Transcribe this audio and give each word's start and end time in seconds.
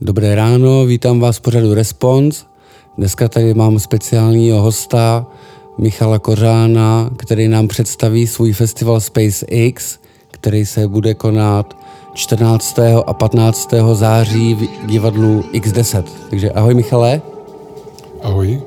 Dobré 0.00 0.34
ráno, 0.34 0.84
vítám 0.84 1.20
vás 1.20 1.36
v 1.36 1.40
pořadu 1.40 1.74
Response. 1.74 2.44
Dneska 2.98 3.28
tady 3.28 3.54
mám 3.54 3.78
speciálního 3.78 4.62
hosta 4.62 5.26
Michala 5.78 6.18
Kořána, 6.18 7.10
který 7.16 7.48
nám 7.48 7.68
představí 7.68 8.26
svůj 8.26 8.52
festival 8.52 9.00
Space 9.00 9.46
X, 9.46 9.98
který 10.30 10.66
se 10.66 10.88
bude 10.88 11.14
konat 11.14 11.76
14. 12.14 12.78
a 13.06 13.14
15. 13.14 13.74
září 13.92 14.54
v 14.54 14.86
divadlu 14.86 15.44
X10. 15.52 16.04
Takže 16.30 16.50
ahoj 16.50 16.74
Michale. 16.74 17.33
Ahoj. 18.24 18.62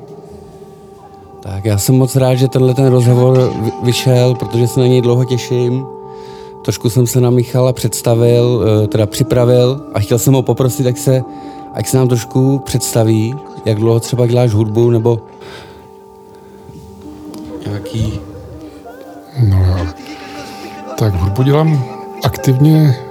Tak 1.42 1.66
já 1.66 1.78
jsem 1.78 1.96
moc 1.96 2.16
rád, 2.16 2.36
že 2.36 2.48
tenhle 2.48 2.74
ten 2.74 2.86
rozhovor 2.86 3.54
vyšel, 3.84 4.36
protože 4.36 4.68
se 4.68 4.80
na 4.80 4.88
něj 4.88 5.02
dlouho 5.02 5.26
těším. 5.26 5.86
Trošku 6.62 6.90
jsem 6.90 7.08
se 7.08 7.22
na 7.22 7.30
Michala 7.30 7.74
představil, 7.74 8.66
eh, 8.84 8.88
teda 8.88 9.06
připravil 9.06 9.82
a 9.94 10.00
chtěl 10.00 10.20
jsem 10.20 10.34
ho 10.34 10.42
poprosit, 10.42 10.88
ať 10.88 10.98
se, 10.98 11.24
ať 11.74 11.88
se 11.88 11.98
nám 11.98 12.08
trošku 12.08 12.60
představí, 12.60 13.36
jak 13.66 13.78
dlouho 13.78 14.00
třeba 14.00 14.28
děláš 14.28 14.52
hudbu, 14.52 14.90
nebo 14.90 15.20
nějaký... 17.66 18.20
No 19.50 19.88
tak 20.98 21.14
hudbu 21.14 21.44
dělám 21.44 21.84
aktivně 22.24 23.07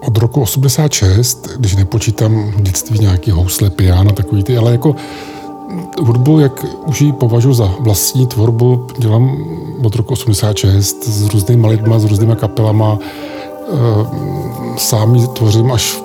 od 0.00 0.18
roku 0.18 0.40
86, 0.40 1.48
když 1.56 1.76
nepočítám 1.76 2.52
dětství 2.56 2.98
nějaký 2.98 3.30
housle, 3.30 3.70
piano, 3.70 4.12
takový 4.12 4.44
ty, 4.44 4.56
ale 4.56 4.72
jako 4.72 4.94
hudbu, 6.00 6.40
jak 6.40 6.64
už 6.86 7.00
ji 7.00 7.12
považuji 7.12 7.52
za 7.52 7.74
vlastní 7.80 8.26
tvorbu, 8.26 8.86
dělám 8.98 9.44
od 9.82 9.94
roku 9.94 10.12
86 10.12 11.08
s 11.08 11.28
různými 11.28 11.66
lidma, 11.66 11.98
s 11.98 12.04
různými 12.04 12.36
kapelama. 12.36 12.98
Eh, 12.98 14.78
sám 14.78 15.14
ji 15.14 15.26
tvořím 15.26 15.72
až 15.72 16.02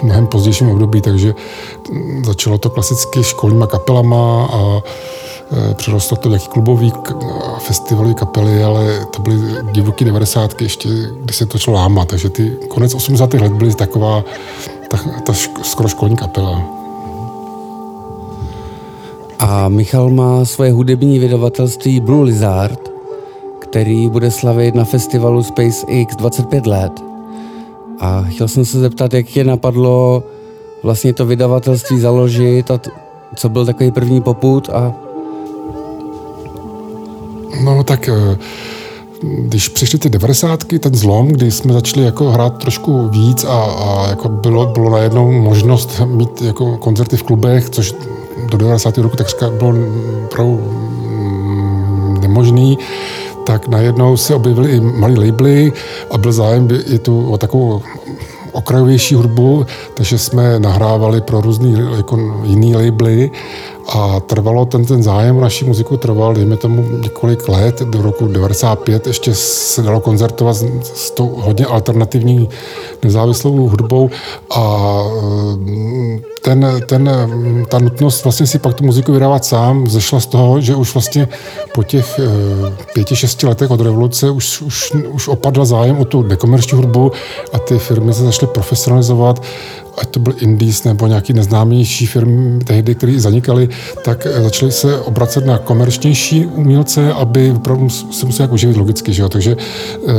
v 0.00 0.02
mnohem 0.02 0.26
pozdějším 0.26 0.68
období, 0.68 1.00
takže 1.00 1.34
začalo 2.24 2.58
to 2.58 2.70
klasicky 2.70 3.24
školníma 3.24 3.66
kapelama 3.66 4.48
a 4.52 4.82
přerostlo 5.74 6.16
to 6.16 6.28
nějaký 6.28 6.48
klubový 6.48 6.92
festivalový 7.58 8.14
kapely, 8.14 8.64
ale 8.64 9.06
to 9.16 9.22
byly 9.22 9.36
divoký 9.72 10.04
90. 10.04 10.62
ještě, 10.62 10.88
kdy 11.22 11.34
se 11.34 11.46
to 11.46 11.58
šlo 11.58 11.74
lámat, 11.74 12.08
takže 12.08 12.28
ty 12.30 12.56
konec 12.68 12.94
80. 12.94 13.34
let 13.34 13.52
byly 13.52 13.74
taková 13.74 14.24
ta, 14.88 14.98
ta 15.26 15.32
skoro 15.62 15.88
školní 15.88 16.16
kapela. 16.16 16.62
A 19.38 19.68
Michal 19.68 20.10
má 20.10 20.44
svoje 20.44 20.72
hudební 20.72 21.18
vydavatelství 21.18 22.00
Blue 22.00 22.24
Lizard, 22.24 22.80
který 23.58 24.08
bude 24.08 24.30
slavit 24.30 24.74
na 24.74 24.84
festivalu 24.84 25.42
SpaceX 25.42 26.16
25 26.16 26.66
let. 26.66 26.92
A 28.00 28.22
chtěl 28.22 28.48
jsem 28.48 28.64
se 28.64 28.80
zeptat, 28.80 29.14
jak 29.14 29.36
je 29.36 29.44
napadlo 29.44 30.22
vlastně 30.82 31.12
to 31.12 31.26
vydavatelství 31.26 32.00
založit 32.00 32.70
a 32.70 32.78
t- 32.78 32.90
co 33.36 33.48
byl 33.48 33.66
takový 33.66 33.90
první 33.90 34.20
poput 34.20 34.70
a... 34.72 34.94
No 37.60 37.84
tak 37.84 38.08
eh, 38.08 38.38
když 39.22 39.68
přišly 39.68 39.98
ty 39.98 40.08
devadesátky, 40.08 40.78
ten 40.78 40.94
zlom, 40.94 41.28
kdy 41.28 41.50
jsme 41.50 41.72
začali 41.72 42.06
jako 42.06 42.30
hrát 42.30 42.58
trošku 42.58 43.08
víc 43.08 43.44
a, 43.44 43.62
a 43.62 44.06
jako 44.08 44.28
bylo, 44.28 44.66
bylo 44.66 44.90
najednou 44.90 45.32
možnost 45.32 46.00
mít 46.04 46.42
jako 46.42 46.76
koncerty 46.76 47.16
v 47.16 47.22
klubech, 47.22 47.70
což 47.70 47.94
do 48.50 48.58
90. 48.58 48.98
roku 48.98 49.16
takřka 49.16 49.50
bylo 49.50 49.74
opravdu 50.24 50.52
mm, 50.52 52.18
nemožný, 52.20 52.78
tak 53.46 53.68
najednou 53.68 54.16
se 54.16 54.34
objevily 54.34 54.70
i 54.70 54.80
malé 54.80 55.26
labely 55.26 55.72
a 56.10 56.18
byl 56.18 56.32
zájem 56.32 56.68
i 56.86 56.98
tu 56.98 57.30
o 57.30 57.38
takovou 57.38 57.82
okrajovější 58.52 59.14
hudbu, 59.14 59.66
takže 59.94 60.18
jsme 60.18 60.58
nahrávali 60.58 61.20
pro 61.20 61.40
různý 61.40 61.76
jako 61.96 62.40
jiný 62.44 62.76
labely 62.76 63.30
a 63.88 64.20
trvalo 64.20 64.64
ten, 64.64 64.84
ten 64.84 65.02
zájem 65.02 65.36
o 65.36 65.40
naší 65.40 65.64
muziku 65.64 65.96
trval, 65.96 66.34
dejme 66.34 66.56
tomu 66.56 66.82
několik 67.02 67.48
let, 67.48 67.82
do 67.82 68.02
roku 68.02 68.26
95 68.26 69.06
ještě 69.06 69.34
se 69.34 69.82
dalo 69.82 70.00
koncertovat 70.00 70.56
s, 70.56 70.64
s 70.94 71.10
tou 71.10 71.28
hodně 71.28 71.66
alternativní 71.66 72.48
nezávislou 73.02 73.68
hudbou 73.68 74.10
a 74.50 75.02
ten, 76.44 76.66
ten, 76.86 77.10
ta 77.68 77.78
nutnost 77.78 78.24
vlastně 78.24 78.46
si 78.46 78.58
pak 78.58 78.74
tu 78.74 78.84
muziku 78.84 79.12
vydávat 79.12 79.44
sám 79.44 79.90
zešla 79.90 80.20
z 80.20 80.26
toho, 80.26 80.60
že 80.60 80.74
už 80.74 80.94
vlastně 80.94 81.28
po 81.74 81.82
těch 81.82 82.18
eh, 82.18 82.22
pěti, 82.94 83.16
šesti 83.16 83.46
letech 83.46 83.70
od 83.70 83.80
revoluce 83.80 84.30
už, 84.30 84.62
už, 84.62 84.92
už 85.08 85.28
opadl 85.28 85.64
zájem 85.64 85.98
o 85.98 86.04
tu 86.04 86.22
nekomerční 86.22 86.76
hudbu 86.76 87.12
a 87.52 87.58
ty 87.58 87.78
firmy 87.78 88.14
se 88.14 88.24
začaly 88.24 88.52
profesionalizovat 88.52 89.42
ať 89.98 90.08
to 90.08 90.20
byl 90.20 90.34
Indies 90.40 90.84
nebo 90.84 91.06
nějaký 91.06 91.32
neznámější 91.32 92.06
firmy 92.06 92.60
tehdy, 92.64 92.94
které 92.94 93.20
zanikaly, 93.20 93.68
tak 94.04 94.26
eh, 94.26 94.42
začaly 94.42 94.72
se 94.72 95.00
obracet 95.00 95.46
na 95.46 95.58
komerčnější 95.58 96.46
umělce, 96.46 97.12
aby 97.12 97.52
opravdu 97.56 97.90
se 97.90 98.26
museli 98.26 98.44
jako 98.44 98.56
živit 98.56 98.76
logicky. 98.76 99.12
Že 99.12 99.22
jo? 99.22 99.28
Takže 99.28 99.56
eh, 99.56 100.12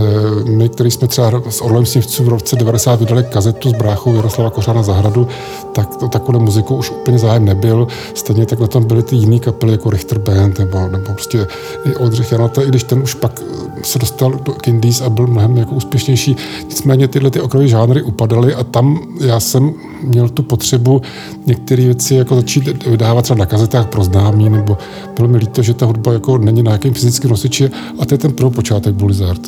my, 0.50 0.70
který 0.70 0.92
jsme 0.92 1.08
třeba 1.08 1.42
s 1.50 1.62
Orlem 1.62 1.86
Snivců 1.86 2.24
v 2.24 2.28
roce 2.28 2.56
90 2.56 3.00
vydali 3.00 3.24
kazetu 3.24 3.70
s 3.70 3.74
bráchou 3.74 4.16
Jaroslava 4.16 4.50
Kořána 4.50 4.84
Zahradu, 4.84 5.28
tak 5.74 5.96
to 5.96 6.08
takovou 6.14 6.40
muziku 6.40 6.76
už 6.76 6.92
úplně 6.92 7.20
zájem 7.20 7.46
nebyl. 7.46 7.88
Stejně 8.14 8.46
tak 8.46 8.60
na 8.60 8.68
tom 8.68 8.84
byly 8.84 9.04
ty 9.04 9.16
jiné 9.16 9.40
kapely 9.40 9.72
jako 9.72 9.90
Richter 9.90 10.20
Band 10.20 10.60
nebo, 10.60 10.88
nebo 10.88 11.06
prostě 11.06 11.48
i 11.86 11.96
Oldřich 11.96 12.32
Janata, 12.32 12.62
i 12.62 12.68
když 12.68 12.84
ten 12.84 13.00
už 13.04 13.14
pak 13.14 13.42
eh, 13.42 13.84
se 13.84 14.00
dostal 14.00 14.32
do 14.32 14.56
Indies 14.68 15.02
a 15.02 15.10
byl 15.10 15.28
mnohem 15.28 15.58
jako 15.58 15.76
úspěšnější. 15.76 16.36
Nicméně 16.70 17.08
tyhle 17.08 17.30
ty 17.30 17.42
okrajové 17.42 17.68
žánry 17.68 18.02
upadaly 18.02 18.56
a 18.56 18.64
tam 18.64 19.00
já 19.20 19.40
jsem 19.40 19.74
měl 20.04 20.30
tu 20.30 20.44
potřebu 20.44 21.02
některé 21.46 21.84
věci 21.84 22.16
jako 22.16 22.36
začít 22.36 22.88
vydávat 22.88 23.22
třeba 23.22 23.40
na 23.40 23.46
kazetách 23.46 23.88
pro 23.88 24.04
známí, 24.04 24.50
nebo 24.50 24.78
bylo 25.16 25.28
mi 25.28 25.38
líto, 25.38 25.62
že 25.62 25.74
ta 25.74 25.86
hudba 25.86 26.14
jako 26.14 26.38
není 26.38 26.64
na 26.64 26.72
jakém 26.72 26.94
fyzickém 26.94 27.32
nosiči 27.32 27.70
a 28.00 28.06
to 28.06 28.14
je 28.14 28.18
ten 28.18 28.34
první 28.34 28.52
počátek 28.52 28.96
Blizzard. 28.96 29.42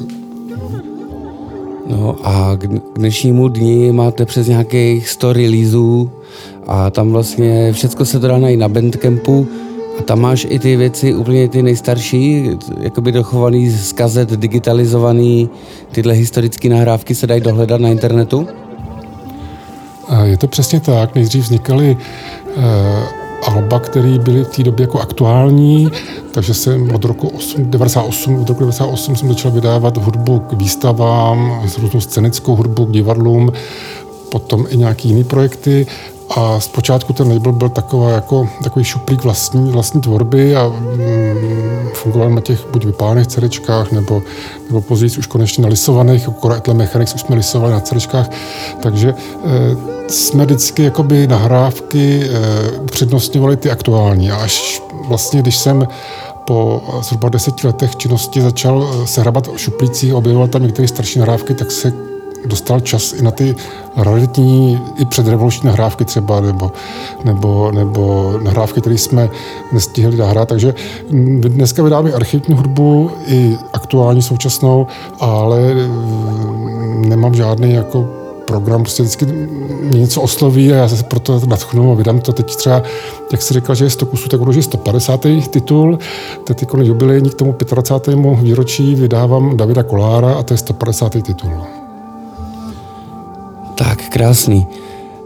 No 1.87 2.15
a 2.23 2.57
k 2.57 2.67
dnešnímu 2.95 3.47
dni 3.47 3.91
máte 3.91 4.25
přes 4.25 4.47
nějakých 4.47 5.09
100 5.09 5.33
releaseů 5.33 6.11
a 6.67 6.89
tam 6.89 7.11
vlastně 7.11 7.73
všechno 7.73 8.05
se 8.05 8.19
to 8.19 8.27
dá 8.27 8.37
najít 8.37 8.57
na 8.57 8.69
Bandcampu 8.69 9.47
a 9.99 10.01
tam 10.01 10.19
máš 10.19 10.47
i 10.49 10.59
ty 10.59 10.75
věci 10.75 11.15
úplně 11.15 11.47
ty 11.47 11.63
nejstarší, 11.63 12.49
jakoby 12.79 13.11
dochovaný 13.11 13.69
z 13.69 13.93
kazet, 13.93 14.29
digitalizovaný, 14.29 15.49
tyhle 15.91 16.13
historické 16.13 16.69
nahrávky 16.69 17.15
se 17.15 17.27
dají 17.27 17.41
dohledat 17.41 17.81
na 17.81 17.89
internetu? 17.89 18.47
Je 20.23 20.37
to 20.37 20.47
přesně 20.47 20.79
tak. 20.79 21.15
Nejdřív 21.15 21.43
vznikaly 21.43 21.97
uh, 22.57 22.63
alba, 23.47 23.79
které 23.79 24.19
byly 24.19 24.43
v 24.43 24.47
té 24.47 24.63
době 24.63 24.83
jako 24.83 24.99
aktuální, 24.99 25.89
takže 26.31 26.53
jsem 26.53 26.95
od 26.95 27.05
roku 27.05 27.27
8, 27.27 27.71
98, 27.71 28.41
od 28.41 28.49
roku 28.49 28.59
98 28.59 29.15
jsem 29.15 29.29
začal 29.29 29.51
vydávat 29.51 29.97
hudbu 29.97 30.39
k 30.39 30.53
výstavám, 30.53 31.63
různou 31.81 32.01
scenickou 32.01 32.55
hudbu 32.55 32.85
k 32.85 32.91
divadlům, 32.91 33.51
potom 34.31 34.65
i 34.69 34.77
nějaké 34.77 35.07
jiné 35.07 35.23
projekty 35.23 35.87
a 36.29 36.59
zpočátku 36.59 37.13
ten 37.13 37.31
label 37.31 37.51
byl 37.51 37.69
taková 37.69 38.09
jako, 38.09 38.49
takový 38.63 38.85
šuplík 38.85 39.23
vlastní, 39.23 39.71
vlastní 39.71 40.01
tvorby 40.01 40.55
a 40.55 40.67
mm, 40.67 41.89
fungoval 41.93 42.29
na 42.29 42.41
těch 42.41 42.67
buď 42.71 42.85
vypálených 42.85 43.27
cerečkách, 43.27 43.91
nebo, 43.91 44.21
nebo 44.67 44.81
později 44.81 45.17
už 45.17 45.27
konečně 45.27 45.61
na 45.61 45.69
lisovaných, 45.69 46.27
jako 46.27 46.53
Etle 46.53 46.73
Mechanics 46.73 47.15
už 47.15 47.21
jsme 47.21 47.35
lisovali 47.35 47.73
na 47.73 47.79
cerečkách, 47.79 48.29
takže 48.81 49.09
e, 49.09 49.15
jsme 50.09 50.45
vždycky 50.45 50.83
jakoby 50.83 51.27
nahrávky 51.27 52.23
e, 52.23 52.71
upřednostňovali 52.79 53.57
ty 53.57 53.71
aktuální. 53.71 54.31
A 54.31 54.35
až 54.35 54.81
vlastně, 55.07 55.41
když 55.41 55.57
jsem 55.57 55.87
po 56.45 56.83
zhruba 57.01 57.29
deseti 57.29 57.67
letech 57.67 57.95
činnosti 57.95 58.41
začal 58.41 58.89
eh, 59.03 59.07
se 59.07 59.21
hrabat 59.21 59.47
o 59.47 59.57
šuplících, 59.57 60.13
objevoval 60.13 60.47
tam 60.47 60.63
některé 60.63 60.87
starší 60.87 61.19
nahrávky, 61.19 61.53
tak 61.53 61.71
se 61.71 61.93
dostal 62.45 62.79
čas 62.79 63.13
i 63.13 63.21
na 63.21 63.31
ty 63.31 63.55
raritní, 63.97 64.81
i 64.97 65.05
předrevoluční 65.05 65.67
nahrávky 65.67 66.05
třeba, 66.05 66.41
nebo, 66.41 66.71
nebo, 67.23 67.71
nebo 67.71 68.33
nahrávky, 68.43 68.81
které 68.81 68.97
jsme 68.97 69.29
nestihli 69.71 70.17
nahrát. 70.17 70.49
Takže 70.49 70.73
dneska 71.39 71.83
vydáme 71.83 72.11
archivní 72.11 72.55
hudbu 72.55 73.11
i 73.27 73.57
aktuální 73.73 74.21
současnou, 74.21 74.87
ale 75.19 75.73
mm, 75.73 77.09
nemám 77.09 77.35
žádný 77.35 77.73
jako 77.73 78.07
program, 78.45 78.81
prostě 78.81 79.03
vždycky 79.03 79.25
něco 79.83 80.21
osloví 80.21 80.73
a 80.73 80.75
já 80.75 80.87
se 80.87 81.03
proto 81.03 81.41
natchnu 81.47 81.91
a 81.91 81.95
vydám 81.95 82.19
to 82.19 82.33
teď 82.33 82.55
třeba, 82.55 82.83
jak 83.31 83.41
jsi 83.41 83.53
říkal, 83.53 83.75
že 83.75 83.85
je 83.85 83.89
100 83.89 84.05
kusů, 84.05 84.29
tak 84.29 84.39
budu, 84.39 84.51
že 84.51 84.61
150. 84.61 85.25
titul, 85.49 85.99
teď 86.43 86.61
jako 86.61 86.77
jubilejní 86.81 87.29
k 87.29 87.33
tomu 87.33 87.55
25. 87.69 88.19
výročí 88.41 88.95
vydávám 88.95 89.57
Davida 89.57 89.83
Kolára 89.83 90.33
a 90.33 90.43
to 90.43 90.53
je 90.53 90.57
150. 90.57 91.09
titul. 91.09 91.51
Tak, 93.85 94.09
krásný. 94.09 94.67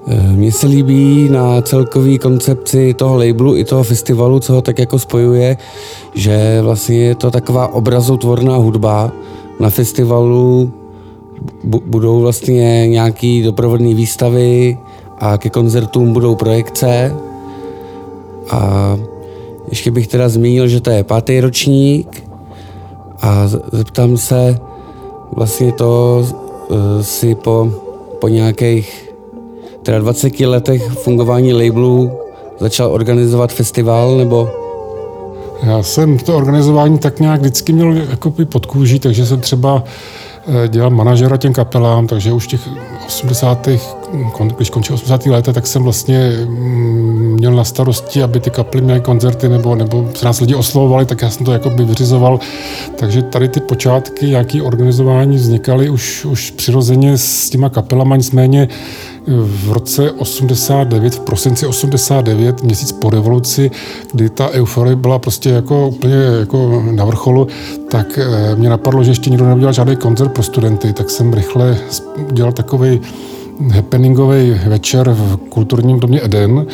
Eh, 0.07 0.31
mně 0.35 0.51
se 0.51 0.67
líbí 0.67 1.29
na 1.29 1.61
celkový 1.61 2.17
koncepci 2.19 2.93
toho 2.93 3.17
labelu 3.17 3.55
i 3.55 3.63
toho 3.63 3.83
festivalu, 3.83 4.39
co 4.39 4.53
ho 4.53 4.61
tak 4.61 4.79
jako 4.79 4.99
spojuje, 4.99 5.57
že 6.13 6.59
vlastně 6.61 6.97
je 6.97 7.15
to 7.15 7.31
taková 7.31 7.67
obrazotvorná 7.73 8.55
hudba. 8.55 9.11
Na 9.59 9.69
festivalu 9.69 10.73
budou 11.63 12.19
vlastně 12.19 12.87
nějaký 12.87 13.43
doprovodné 13.43 13.93
výstavy 13.93 14.77
a 15.19 15.37
ke 15.37 15.49
koncertům 15.49 16.13
budou 16.13 16.35
projekce. 16.35 17.15
A 18.49 18.97
ještě 19.69 19.91
bych 19.91 20.07
teda 20.07 20.29
zmínil, 20.29 20.67
že 20.67 20.81
to 20.81 20.89
je 20.89 21.03
pátý 21.03 21.39
ročník 21.39 22.23
a 23.21 23.47
zeptám 23.71 24.17
se, 24.17 24.59
vlastně 25.31 25.71
to 25.71 26.19
uh, 26.69 26.77
si 27.01 27.35
po, 27.35 27.71
po 28.19 28.27
nějakých 28.27 29.13
teda 29.83 29.99
20 29.99 30.39
letech 30.39 30.91
fungování 30.91 31.53
labelu 31.53 32.11
začal 32.59 32.93
organizovat 32.93 33.53
festival, 33.53 34.17
nebo 34.17 34.49
já 35.63 35.83
jsem 35.83 36.17
to 36.17 36.37
organizování 36.37 36.97
tak 36.97 37.19
nějak 37.19 37.39
vždycky 37.39 37.73
měl 37.73 37.93
jako 37.93 38.33
pod 38.45 38.65
kůží, 38.65 38.99
takže 38.99 39.25
jsem 39.25 39.41
třeba 39.41 39.83
Eh, 40.47 40.67
dělal 40.67 40.89
manažera 40.89 41.37
těm 41.37 41.53
kapelám, 41.53 42.07
takže 42.07 42.31
už 42.31 42.47
těch 42.47 42.61
80. 43.07 43.67
když 44.57 44.69
končil 44.69 44.95
80. 44.95 45.25
léta, 45.25 45.53
tak 45.53 45.67
jsem 45.67 45.83
vlastně 45.83 46.31
mm, 46.45 47.28
měl 47.39 47.53
na 47.53 47.63
starosti, 47.63 48.23
aby 48.23 48.39
ty 48.39 48.49
kapely 48.49 48.83
měly 48.83 49.01
koncerty 49.01 49.49
nebo, 49.49 49.75
nebo 49.75 50.09
se 50.13 50.25
nás 50.25 50.39
lidi 50.39 50.55
oslovovali, 50.55 51.05
tak 51.05 51.21
já 51.21 51.29
jsem 51.29 51.45
to 51.45 51.51
jako 51.51 51.69
by 51.69 51.83
vyřizoval. 51.83 52.39
Takže 52.95 53.21
tady 53.21 53.49
ty 53.49 53.59
počátky, 53.59 54.25
nějaké 54.25 54.61
organizování 54.61 55.35
vznikaly 55.35 55.89
už, 55.89 56.25
už 56.25 56.51
přirozeně 56.51 57.17
s 57.17 57.49
těma 57.49 57.69
kapelama, 57.69 58.15
nicméně 58.15 58.67
v 59.27 59.71
roce 59.71 60.11
89, 60.11 61.15
v 61.15 61.19
prosinci 61.19 61.67
89, 61.67 62.63
měsíc 62.63 62.91
po 62.91 63.09
revoluci, 63.09 63.71
kdy 64.11 64.29
ta 64.29 64.49
euforie 64.49 64.95
byla 64.95 65.19
prostě 65.19 65.49
jako 65.49 65.87
úplně 65.87 66.15
jako 66.39 66.83
na 66.91 67.05
vrcholu, 67.05 67.47
tak 67.91 68.19
eh, 68.21 68.55
mě 68.55 68.69
napadlo, 68.69 69.03
že 69.03 69.11
ještě 69.11 69.29
nikdo 69.29 69.45
neudělal 69.45 69.73
žádný 69.73 69.95
koncert 69.95 70.29
pro 70.29 70.43
studenty, 70.43 70.93
tak 70.93 71.09
jsem 71.09 71.33
rychle 71.33 71.77
dělal 72.31 72.51
takový 72.51 73.01
happeningový 73.71 74.59
večer 74.67 75.09
v 75.09 75.37
kulturním 75.49 75.99
domě 75.99 76.21
Eden, 76.23 76.65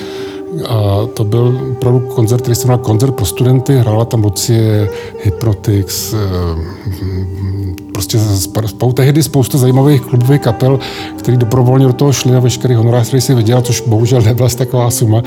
a 0.68 1.08
to 1.14 1.24
byl 1.24 1.62
opravdu 1.72 2.00
koncert, 2.00 2.42
který 2.42 2.56
jsem 2.56 2.68
měl 2.68 2.78
koncert 2.78 3.12
pro 3.12 3.26
studenty, 3.26 3.78
hrála 3.78 4.06
tam 4.06 4.24
Lucie, 4.24 4.90
Hypnotix, 5.24 6.14
eh, 6.14 6.18
prostě 7.94 8.20
spou, 8.66 8.92
tehdy 8.92 9.24
spousta 9.24 9.58
zajímavých 9.58 10.02
klubových 10.02 10.42
kapel, 10.42 10.80
který 11.20 11.38
dobrovolně 11.38 11.86
do 11.86 11.94
toho 11.94 12.14
šli 12.14 12.36
a 12.36 12.40
veškerý 12.40 12.76
honorář, 12.76 13.08
který 13.08 13.22
si 13.22 13.36
vydělal, 13.36 13.62
což 13.62 13.82
bohužel 13.82 14.22
nebyla 14.22 14.50
taková 14.50 14.92
suma. 14.92 15.22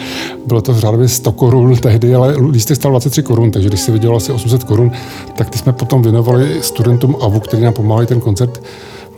Bylo 0.46 0.60
to 0.60 0.74
řádově 0.74 1.08
100 1.08 1.32
korun 1.32 1.76
tehdy, 1.76 2.14
ale 2.14 2.34
lístek 2.50 2.76
stal 2.76 2.90
23 2.90 3.22
korun, 3.22 3.50
takže 3.50 3.68
když 3.68 3.80
si 3.80 3.92
vydělal 3.92 4.16
asi 4.16 4.32
800 4.32 4.64
korun, 4.64 4.90
tak 5.36 5.50
ty 5.50 5.58
jsme 5.58 5.72
potom 5.72 6.02
věnovali 6.02 6.62
studentům 6.62 7.16
AVU, 7.20 7.40
který 7.40 7.62
nám 7.62 7.72
pomáhali 7.72 8.06
ten 8.06 8.20
koncert 8.20 8.60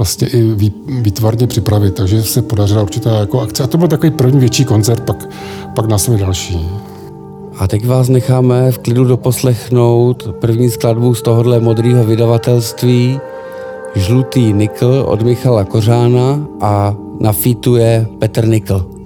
vlastně 0.00 0.29
i 0.29 0.43
výtvarně 0.87 1.47
připravit, 1.47 1.94
takže 1.94 2.23
se 2.23 2.43
podařila 2.43 2.82
určitá 2.82 3.11
jako 3.11 3.41
akce. 3.41 3.62
A 3.62 3.67
to 3.67 3.79
byl 3.79 3.88
takový 3.88 4.11
první 4.11 4.41
větší 4.41 4.64
koncert, 4.64 5.05
pak, 5.05 5.29
pak 5.76 5.88
následuje 5.88 6.25
další. 6.25 6.69
A 7.58 7.69
teď 7.69 7.87
vás 7.87 8.08
necháme 8.08 8.73
v 8.73 8.79
klidu 8.79 9.05
doposlechnout 9.05 10.29
první 10.41 10.70
skladbu 10.70 11.14
z 11.14 11.23
tohohle 11.23 11.61
modrého 11.61 12.05
vydavatelství 12.05 13.20
Žlutý 13.94 14.52
nikl 14.52 15.05
od 15.08 15.23
Michala 15.23 15.64
Kořána 15.64 16.46
a 16.61 16.96
na 17.20 17.32
fitu 17.32 17.76
je 17.76 18.06
Petr 18.19 18.49
Nikl. 18.49 19.00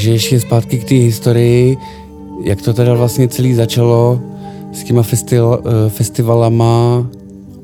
Takže 0.00 0.12
ještě 0.12 0.40
zpátky 0.40 0.78
k 0.78 0.88
té 0.88 0.94
historii, 0.94 1.76
jak 2.44 2.62
to 2.62 2.72
teda 2.72 2.94
vlastně 2.94 3.28
celý 3.28 3.54
začalo 3.54 4.20
s 4.72 4.84
těma 4.84 5.02
festival, 5.02 5.62
eh, 5.64 5.90
festivalama 5.90 7.06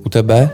u 0.06 0.08
tebe? 0.08 0.50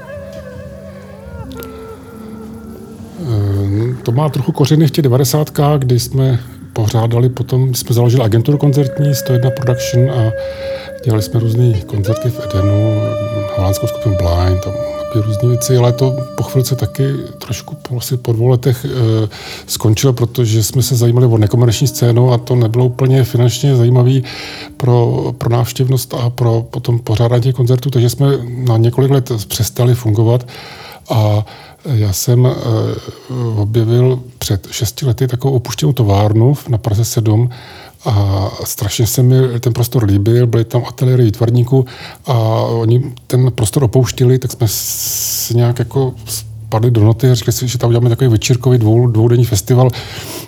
Eh, 3.20 3.94
to 4.02 4.12
má 4.12 4.28
trochu 4.28 4.52
kořeny 4.52 4.86
v 4.86 4.90
těch 4.90 5.02
90. 5.02 5.78
kdy 5.78 6.00
jsme 6.00 6.40
pořádali 6.72 7.28
potom, 7.28 7.74
jsme 7.74 7.94
založili 7.94 8.24
agenturu 8.24 8.58
koncertní 8.58 9.14
101 9.14 9.50
Production 9.50 10.10
a 10.10 10.30
dělali 11.04 11.22
jsme 11.22 11.40
různé 11.40 11.80
koncerty 11.86 12.30
v 12.30 12.40
Edenu, 12.44 13.00
holandskou 13.56 13.86
skupinu 13.86 14.16
Blind, 14.16 14.66
takové 15.12 15.26
různé 15.26 15.48
věci, 15.48 15.76
ale 15.76 15.92
to 15.92 16.16
po 16.36 16.42
chvilce 16.42 16.76
taky 16.76 17.04
trošku 17.38 17.76
asi 17.98 18.16
po 18.16 18.32
dvou 18.32 18.46
letech 18.46 18.84
e, 18.84 18.88
skončilo, 19.66 20.12
protože 20.12 20.62
jsme 20.62 20.82
se 20.82 20.96
zajímali 20.96 21.26
o 21.26 21.38
nekomerční 21.38 21.86
scénu 21.86 22.32
a 22.32 22.38
to 22.38 22.54
nebylo 22.54 22.84
úplně 22.84 23.24
finančně 23.24 23.76
zajímavý 23.76 24.24
pro, 24.76 25.24
pro 25.38 25.50
návštěvnost 25.50 26.14
a 26.14 26.30
pro 26.30 26.66
potom 26.70 26.98
pořádání 26.98 27.42
těch 27.42 27.54
koncertů, 27.54 27.90
takže 27.90 28.10
jsme 28.10 28.26
na 28.56 28.76
několik 28.76 29.10
let 29.10 29.32
přestali 29.48 29.94
fungovat. 29.94 30.46
A 31.10 31.44
já 31.84 32.12
jsem 32.12 32.46
e, 32.46 32.50
objevil 33.56 34.20
před 34.38 34.68
šesti 34.70 35.06
lety 35.06 35.28
takovou 35.28 35.54
opuštěnou 35.54 35.92
továrnu 35.92 36.54
na 36.68 36.78
Praze 36.78 37.04
7 37.04 37.50
a 38.04 38.50
strašně 38.64 39.06
se 39.06 39.22
mi 39.22 39.60
ten 39.60 39.72
prostor 39.72 40.04
líbil, 40.04 40.46
byly 40.46 40.64
tam 40.64 40.82
ateliéry 40.88 41.24
výtvarníků 41.24 41.86
a 42.26 42.34
oni 42.62 43.14
ten 43.26 43.52
prostor 43.52 43.84
opouštili, 43.84 44.38
tak 44.38 44.52
jsme 44.52 44.66
se 44.68 45.54
nějak 45.54 45.78
jako 45.78 46.14
spadli 46.72 46.90
do 46.90 47.04
noty 47.04 47.30
a 47.30 47.34
řekli 47.34 47.52
si, 47.52 47.68
že 47.68 47.78
tam 47.78 47.88
uděláme 47.88 48.08
takový 48.08 48.30
večírkový 48.30 48.78
dvou, 48.78 49.06
dvoudenní 49.06 49.44
festival, 49.44 49.90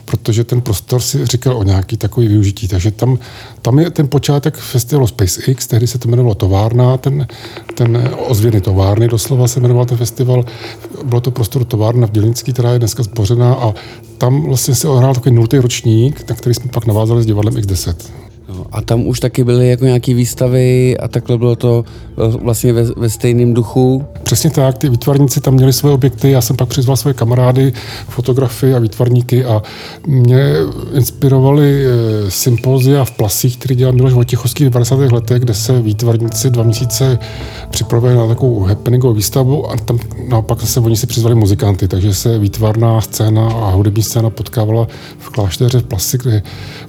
protože 0.04 0.45
ten 0.45 0.61
prostor 0.61 1.00
si 1.00 1.26
říkal 1.26 1.57
o 1.57 1.62
nějaký 1.62 1.97
takový 1.97 2.28
využití. 2.28 2.69
Takže 2.69 2.90
tam, 2.90 3.19
tam 3.62 3.78
je 3.78 3.90
ten 3.90 4.09
počátek 4.09 4.57
festivalu 4.57 5.07
SpaceX, 5.07 5.66
tehdy 5.66 5.87
se 5.87 5.99
to 5.99 6.09
jmenovalo 6.09 6.35
Továrna, 6.35 6.97
ten, 6.97 7.26
ten 7.75 8.11
ozvěny 8.28 8.61
továrny 8.61 9.09
doslova 9.09 9.49
se 9.49 9.61
jmenoval 9.61 9.85
ten 9.85 9.99
festival. 9.99 10.45
Bylo 11.04 11.21
to 11.21 11.31
prostor 11.31 11.64
továrna 11.64 12.07
v 12.07 12.11
Dělnický, 12.11 12.52
která 12.52 12.73
je 12.73 12.78
dneska 12.78 13.02
zbořená 13.02 13.54
a 13.54 13.75
tam 14.19 14.43
vlastně 14.43 14.75
se 14.75 14.88
ohrál 14.88 15.14
takový 15.14 15.35
nultý 15.35 15.59
ročník, 15.59 16.28
na 16.28 16.37
který 16.37 16.54
jsme 16.54 16.71
pak 16.71 16.87
navázali 16.87 17.23
s 17.23 17.26
divadlem 17.26 17.54
X10. 17.54 18.24
No, 18.54 18.66
a 18.73 18.82
tam 18.82 19.06
už 19.06 19.20
taky 19.20 19.44
byly 19.44 19.68
jako 19.68 19.84
nějaké 19.84 20.14
výstavy 20.14 20.99
a 20.99 21.08
takhle 21.08 21.38
bylo 21.38 21.56
to 21.56 21.84
vlastně 22.16 22.73
ve, 22.73 22.82
ve 22.82 23.11
stejném 23.11 23.54
duchu. 23.54 24.04
Přesně 24.23 24.50
tak, 24.50 24.78
ty 24.78 24.88
výtvarníci 24.88 25.40
tam 25.40 25.54
měli 25.54 25.73
své 25.73 25.90
objekty, 25.90 26.30
já 26.30 26.40
jsem 26.40 26.56
pak 26.56 26.68
přizval 26.68 26.96
své 26.96 27.14
kamarády, 27.14 27.73
fotografy 28.08 28.75
a 28.75 28.78
výtvarníky 28.78 29.44
a 29.44 29.62
mě 30.06 30.52
inspirovali 30.94 31.87
e, 31.87 31.90
sympózia 32.30 33.04
v 33.04 33.11
Plasích, 33.11 33.56
který 33.56 33.75
dělal 33.75 33.92
Miloš 33.92 34.12
Vojtěchovský 34.12 34.64
v 34.64 34.70
90. 34.70 34.96
letech, 34.96 35.42
kde 35.42 35.54
se 35.54 35.82
výtvarníci 35.82 36.50
dva 36.50 36.62
měsíce 36.62 37.18
připravili 37.70 38.14
na 38.14 38.28
takovou 38.28 38.61
happeningovou 38.61 39.14
výstavu 39.14 39.70
a 39.70 39.76
tam 39.76 39.99
naopak 40.28 40.61
se 40.61 40.80
oni 40.80 40.96
si 40.96 41.06
přizvali 41.06 41.34
muzikanty, 41.34 41.88
takže 41.88 42.14
se 42.14 42.38
výtvarná 42.38 43.00
scéna 43.00 43.46
a 43.46 43.70
hudební 43.70 44.02
scéna 44.02 44.30
potkávala 44.30 44.87
v 45.18 45.30
klášteře 45.30 45.78
v 45.78 45.84
Plasy, 45.84 46.18
kde 46.18 46.42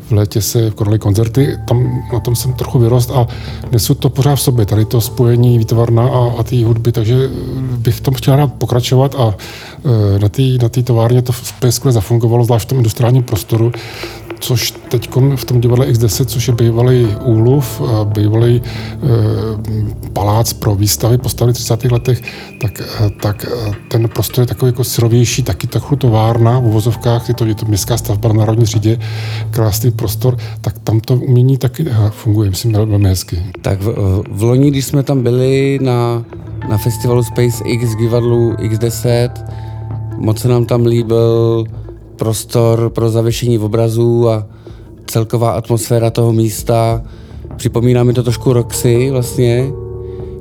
v 0.08 0.12
létě 0.12 0.42
se 0.42 0.72
konaly 0.72 1.00
koncerty, 1.00 1.55
tam 1.58 2.04
na 2.14 2.20
tom 2.20 2.36
jsem 2.36 2.54
trochu 2.54 2.80
vyrost 2.80 3.12
a 3.12 3.28
nesu 3.72 3.96
to 3.96 4.10
pořád 4.10 4.36
v 4.36 4.42
sobě, 4.42 4.66
tady 4.66 4.86
to 4.86 5.02
spojení 5.02 5.58
výtvarna 5.58 6.04
a, 6.08 6.40
a 6.40 6.44
té 6.44 6.66
hudby, 6.66 6.92
takže 6.92 7.30
bych 7.60 8.02
tom 8.02 8.14
chtěl 8.14 8.36
rád 8.36 8.54
pokračovat 8.54 9.16
a 9.16 9.36
na 10.22 10.30
té 10.30 10.42
na 10.42 10.70
továrně 10.84 11.22
to 11.22 11.34
skvěle 11.70 11.94
zafungovalo, 11.94 12.44
zvlášť 12.44 12.66
v 12.66 12.70
tom 12.70 12.78
industriálním 12.78 13.24
prostoru, 13.24 13.72
což 14.40 14.72
teď 14.90 15.10
v 15.36 15.46
tom 15.46 15.62
divadle 15.62 15.88
X10, 15.88 16.26
což 16.26 16.48
je 16.48 16.54
bývalý 16.54 17.08
úluv, 17.22 17.82
bývalý 18.04 18.62
e, 18.62 18.62
palác 20.14 20.54
pro 20.54 20.76
výstavy 20.76 21.18
postavy 21.18 21.52
v 21.52 21.56
30. 21.56 21.84
letech, 21.84 22.22
tak, 22.62 22.80
e, 22.80 23.10
tak 23.22 23.46
ten 23.88 24.10
prostor 24.10 24.42
je 24.42 24.48
takový 24.48 24.70
jako 24.70 24.84
syrovější, 24.84 25.44
taky 25.44 25.68
trochu 25.68 25.96
továrna 25.96 26.60
v 26.60 26.66
uvozovkách, 26.66 27.30
je 27.30 27.34
to, 27.34 27.46
je 27.46 27.56
to 27.56 27.66
městská 27.66 27.98
stavba 27.98 28.30
na 28.30 28.36
Národní 28.36 28.66
třídě, 28.66 29.00
krásný 29.52 29.92
prostor, 29.92 30.38
tak 30.62 30.80
tam 30.80 31.00
to 31.00 31.14
umění 31.16 31.58
taky 31.58 31.86
funguje, 32.10 32.50
myslím, 32.50 32.72
velmi 32.72 33.10
hezky. 33.10 33.44
Tak 33.62 33.82
v, 33.82 34.24
v 34.32 34.44
loni, 34.44 34.72
když 34.72 34.86
jsme 34.86 35.04
tam 35.04 35.24
byli 35.24 35.80
na, 35.82 36.24
na 36.70 36.78
festivalu 36.78 37.24
SpaceX 37.24 37.96
divadlu 38.00 38.54
X10, 38.54 39.30
moc 40.18 40.40
se 40.40 40.48
nám 40.48 40.66
tam 40.66 40.86
líbil 40.86 41.64
prostor 42.16 42.90
pro 42.90 43.10
zavěšení 43.10 43.60
obrazů 43.60 44.30
a 44.30 44.48
celková 45.08 45.52
atmosféra 45.52 46.10
toho 46.10 46.34
místa. 46.34 47.02
Připomíná 47.56 48.04
mi 48.04 48.14
to 48.14 48.24
trošku 48.24 48.54
Roxy 48.54 49.12
vlastně, 49.12 49.68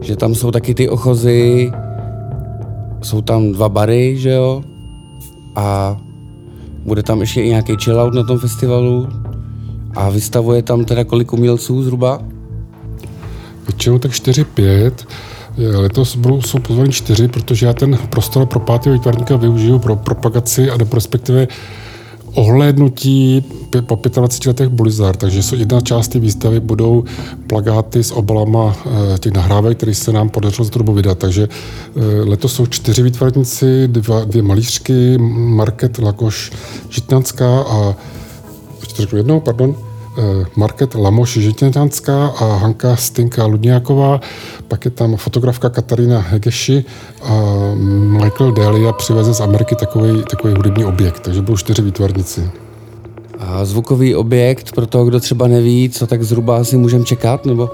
že 0.01 0.17
tam 0.17 0.35
jsou 0.35 0.51
taky 0.51 0.75
ty 0.75 0.89
ochozy, 0.89 1.73
jsou 3.03 3.21
tam 3.21 3.53
dva 3.53 3.69
bary, 3.69 4.17
že 4.19 4.31
jo, 4.31 4.63
a 5.57 5.97
bude 6.85 7.03
tam 7.03 7.21
ještě 7.21 7.43
i 7.43 7.49
nějaký 7.49 7.77
chillout 7.85 8.15
na 8.15 8.23
tom 8.23 8.39
festivalu 8.39 9.09
a 9.97 10.11
vystavuje 10.11 10.63
tam 10.63 10.85
teda 10.85 11.05
kolik 11.05 11.33
umělců 11.33 11.83
zhruba? 11.83 12.23
Většinou 13.67 13.99
tak 13.99 14.11
4-5. 14.11 14.93
Letos 15.57 16.17
budou, 16.17 16.43
jsou 16.43 16.59
pozvaní 16.59 16.93
čtyři, 16.93 17.29
protože 17.29 17.67
já 17.67 17.73
ten 17.73 17.99
prostor 18.11 18.47
pro 18.47 18.61
pátého 18.61 18.95
výtvarníka 18.95 19.37
využiju 19.37 19.79
pro 19.79 19.97
propagaci 19.97 20.71
a 20.71 20.77
nebo 20.77 20.95
respektive 20.95 21.49
ohlédnutí 22.35 23.45
po 23.87 23.99
25 24.15 24.47
letech 24.47 24.69
Bulizar, 24.69 25.17
takže 25.17 25.43
jsou 25.43 25.57
jedna 25.57 25.81
část 25.81 26.09
té 26.09 26.19
výstavy 26.19 26.61
budou 26.61 27.05
plagáty 27.47 28.05
s 28.05 28.13
obalama 28.13 28.77
eh, 28.87 29.19
těch 29.19 29.33
nahrávek, 29.33 29.77
které 29.77 29.95
se 29.95 30.13
nám 30.13 30.29
podařilo 30.29 30.69
tu 30.69 30.79
dobu 30.79 30.93
vydat. 30.93 31.19
Takže 31.19 31.49
eh, 31.49 32.01
letos 32.25 32.55
jsou 32.55 32.67
čtyři 32.67 33.03
výtvarníci, 33.03 33.89
dva, 33.89 34.25
dvě 34.25 34.43
malířky, 34.43 35.19
Market 35.19 35.99
Lakoš 35.99 36.53
Žitnanská 36.91 37.61
a 37.61 37.95
ještě 38.81 39.17
jednou, 39.17 39.41
pardon, 39.41 39.77
Market 40.57 40.95
Lamoš 40.95 41.33
Žitňanská 41.39 42.27
a 42.27 42.57
Hanka 42.57 42.97
Stinka 42.97 43.47
Ludňáková, 43.47 44.21
pak 44.69 44.85
je 44.85 44.91
tam 44.91 45.17
fotografka 45.17 45.71
Katarína 45.71 46.21
Hegeši 46.21 46.85
a 47.23 47.33
Michael 48.23 48.53
Delia 48.53 48.93
přiveze 48.93 49.35
z 49.35 49.41
Ameriky 49.41 49.77
takový, 49.77 50.23
takový 50.31 50.55
hudební 50.55 50.85
objekt, 50.85 51.21
takže 51.21 51.41
budou 51.41 51.57
čtyři 51.57 51.83
výtvarníci. 51.83 52.51
A 53.39 53.65
zvukový 53.65 54.15
objekt, 54.15 54.73
pro 54.73 54.87
toho, 54.87 55.05
kdo 55.05 55.21
třeba 55.21 55.49
neví, 55.49 55.91
co 55.91 56.07
tak 56.07 56.23
zhruba 56.23 56.65
si 56.65 56.77
můžeme 56.77 57.05
čekat, 57.05 57.47
nebo? 57.47 57.71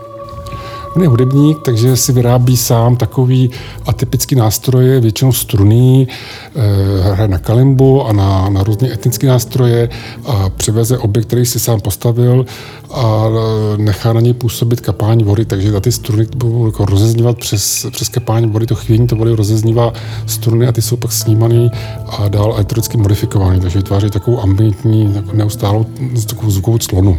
On 0.96 1.02
je 1.02 1.08
hudebník, 1.08 1.58
takže 1.64 1.96
si 1.96 2.12
vyrábí 2.12 2.56
sám 2.56 2.96
takový 2.96 3.50
atypický 3.86 4.34
nástroje, 4.34 5.00
většinou 5.00 5.32
struný, 5.32 6.08
e, 6.08 7.12
hraje 7.12 7.28
na 7.28 7.38
kalimbu 7.38 8.06
a 8.06 8.12
na, 8.12 8.48
na 8.48 8.62
různé 8.62 8.92
etnické 8.92 9.26
nástroje 9.26 9.88
a 10.26 10.48
přiveze 10.48 10.98
objekt, 10.98 11.26
který 11.26 11.46
si 11.46 11.60
sám 11.60 11.80
postavil 11.80 12.46
a 12.90 13.24
eh, 13.26 13.78
nechá 13.78 14.12
na 14.12 14.20
něj 14.20 14.34
působit 14.34 14.80
kapání 14.80 15.24
vody, 15.24 15.44
takže 15.44 15.80
ty 15.80 15.92
struny 15.92 16.26
budou 16.36 16.66
jako 16.66 16.84
rozeznívat 16.84 17.38
přes, 17.38 17.86
přes 17.90 18.08
kapání 18.08 18.46
vody, 18.46 18.66
to 18.66 18.74
chvění 18.74 19.06
to 19.06 19.16
vody 19.16 19.32
rozeznívá 19.34 19.92
struny 20.26 20.66
a 20.66 20.72
ty 20.72 20.82
jsou 20.82 20.96
pak 20.96 21.12
snímaný 21.12 21.70
a 22.06 22.28
dál 22.28 22.52
elektronicky 22.54 22.96
modifikovaný, 22.96 23.60
takže 23.60 23.78
vytváří 23.78 24.10
takovou 24.10 24.40
ambientní, 24.40 25.14
neustálou 25.32 25.86
takovou 26.28 26.50
zvukovou 26.50 26.78
clonu. 26.78 27.18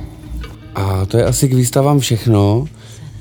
A 0.75 1.05
to 1.05 1.17
je 1.17 1.25
asi 1.25 1.49
k 1.49 1.53
výstavám 1.53 1.99
všechno. 1.99 2.65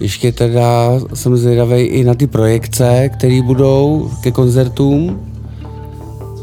Ještě 0.01 0.33
teda 0.33 0.91
jsem 1.15 1.37
zvědavý 1.37 1.81
i 1.81 2.05
na 2.05 2.15
ty 2.15 2.27
projekce, 2.27 3.11
které 3.19 3.43
budou 3.43 4.11
ke 4.21 4.31
koncertům. 4.31 5.21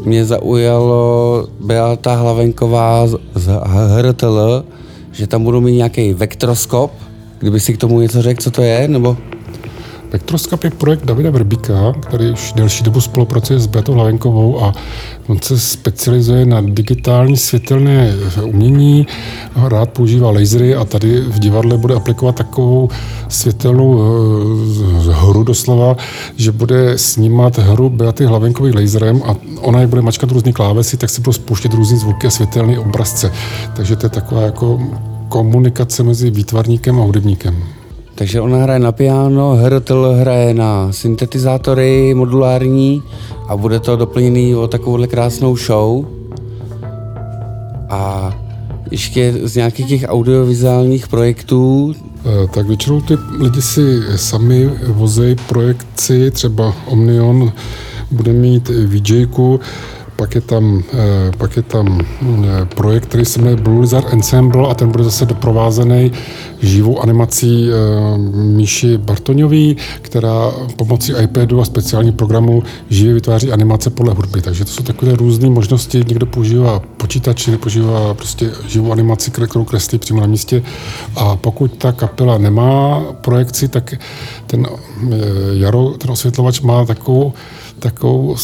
Mě 0.05 0.25
zaujalo 0.25 1.47
Beata 1.59 2.15
Hlavenková 2.15 3.07
z 3.35 3.49
HRTL, 3.63 4.65
že 5.11 5.27
tam 5.27 5.43
budou 5.43 5.61
mít 5.61 5.75
nějaký 5.75 6.13
vektroskop. 6.13 6.91
Kdyby 7.39 7.59
si 7.59 7.73
k 7.73 7.77
tomu 7.77 8.01
něco 8.01 8.21
řekl, 8.21 8.41
co 8.41 8.51
to 8.51 8.61
je, 8.61 8.87
nebo 8.87 9.17
Vektroskop 10.11 10.63
je 10.63 10.69
projekt 10.69 11.05
Davida 11.05 11.29
Verbíka, 11.29 11.93
který 12.01 12.31
už 12.31 12.53
delší 12.53 12.83
dobu 12.83 13.01
spolupracuje 13.01 13.59
s 13.59 13.67
Beatou 13.67 13.93
Hlavenkovou 13.93 14.63
a 14.63 14.73
on 15.27 15.37
se 15.41 15.59
specializuje 15.59 16.45
na 16.45 16.61
digitální 16.61 17.37
světelné 17.37 18.13
umění, 18.43 19.07
rád 19.55 19.89
používá 19.89 20.31
lasery 20.31 20.75
a 20.75 20.85
tady 20.85 21.21
v 21.21 21.39
divadle 21.39 21.77
bude 21.77 21.95
aplikovat 21.95 22.35
takovou 22.35 22.89
světelnou 23.29 24.01
eh, 24.01 25.13
hru 25.13 25.43
doslova, 25.43 25.97
že 26.35 26.51
bude 26.51 26.97
snímat 26.97 27.57
hru 27.57 27.89
Beaty 27.89 28.25
Hlavenkový 28.25 28.71
laserem 28.71 29.21
a 29.25 29.35
ona 29.61 29.79
jak 29.81 29.89
bude 29.89 30.01
mačkat 30.01 30.31
různé 30.31 30.53
klávesy, 30.53 30.97
tak 30.97 31.09
si 31.09 31.21
budou 31.21 31.33
spouštět 31.33 31.73
různé 31.73 31.97
zvuky 31.97 32.27
a 32.27 32.29
světelné 32.29 32.79
obrazce. 32.79 33.31
Takže 33.75 33.95
to 33.95 34.05
je 34.05 34.09
taková 34.09 34.41
jako 34.41 34.79
komunikace 35.29 36.03
mezi 36.03 36.29
výtvarníkem 36.29 36.99
a 36.99 37.03
hudebníkem. 37.03 37.76
Takže 38.17 38.41
ona 38.41 38.57
hraje 38.57 38.79
na 38.79 38.91
piano, 38.91 39.55
HRTL 39.55 40.13
hraje 40.19 40.53
na 40.53 40.91
syntetizátory 40.91 42.13
modulární 42.13 43.03
a 43.47 43.57
bude 43.57 43.79
to 43.79 43.95
doplněný 43.95 44.55
o 44.55 44.67
takovouhle 44.67 45.07
krásnou 45.07 45.57
show. 45.57 46.05
A 47.89 48.33
ještě 48.91 49.33
z 49.43 49.55
nějakých 49.55 49.87
těch 49.87 50.05
audiovizuálních 50.07 51.07
projektů? 51.07 51.93
Eh, 52.25 52.47
tak 52.53 52.67
většinou 52.67 53.01
ty 53.01 53.17
lidi 53.39 53.61
si 53.61 54.01
sami 54.15 54.69
vozejí 54.87 55.35
projekci, 55.47 56.31
třeba 56.31 56.73
Omnion 56.85 57.53
bude 58.11 58.33
mít 58.33 58.69
VJku, 58.69 59.59
pak 60.17 60.35
je 60.35 60.41
tam, 60.41 60.83
eh, 60.93 61.31
pak 61.37 61.57
je 61.57 61.63
tam 61.63 62.01
eh, 62.01 62.65
projekt, 62.75 63.05
který 63.05 63.25
se 63.25 63.39
jmenuje 63.39 63.55
Blue 63.55 63.81
Lizard 63.81 64.13
Ensemble 64.13 64.67
a 64.67 64.73
ten 64.73 64.91
bude 64.91 65.03
zase 65.03 65.25
doprovázený 65.25 66.11
živou 66.61 67.01
animací 67.01 67.69
Míši 68.33 68.97
Bartoňový, 68.97 69.77
která 70.01 70.51
pomocí 70.75 71.13
iPadu 71.23 71.61
a 71.61 71.65
speciálních 71.65 72.15
programů 72.15 72.63
živě 72.89 73.13
vytváří 73.13 73.51
animace 73.51 73.89
podle 73.89 74.13
hudby. 74.13 74.41
Takže 74.41 74.65
to 74.65 74.71
jsou 74.71 74.83
takové 74.83 75.15
různé 75.15 75.49
možnosti. 75.49 76.03
Někdo 76.07 76.25
používá 76.25 76.79
počítač, 76.97 77.45
někdo 77.45 77.59
používá 77.59 78.13
prostě 78.13 78.51
živou 78.67 78.91
animaci, 78.91 79.31
kterou 79.31 79.63
kreslí 79.63 79.99
přímo 79.99 80.21
na 80.21 80.27
místě. 80.27 80.63
A 81.15 81.35
pokud 81.35 81.77
ta 81.77 81.91
kapela 81.91 82.37
nemá 82.37 83.01
projekci, 83.21 83.67
tak 83.67 83.93
ten 84.47 84.67
Jaro, 85.53 85.89
ten 85.89 86.11
osvětlovač 86.11 86.61
má 86.61 86.85
takovou 86.85 87.33
takovou 87.79 88.35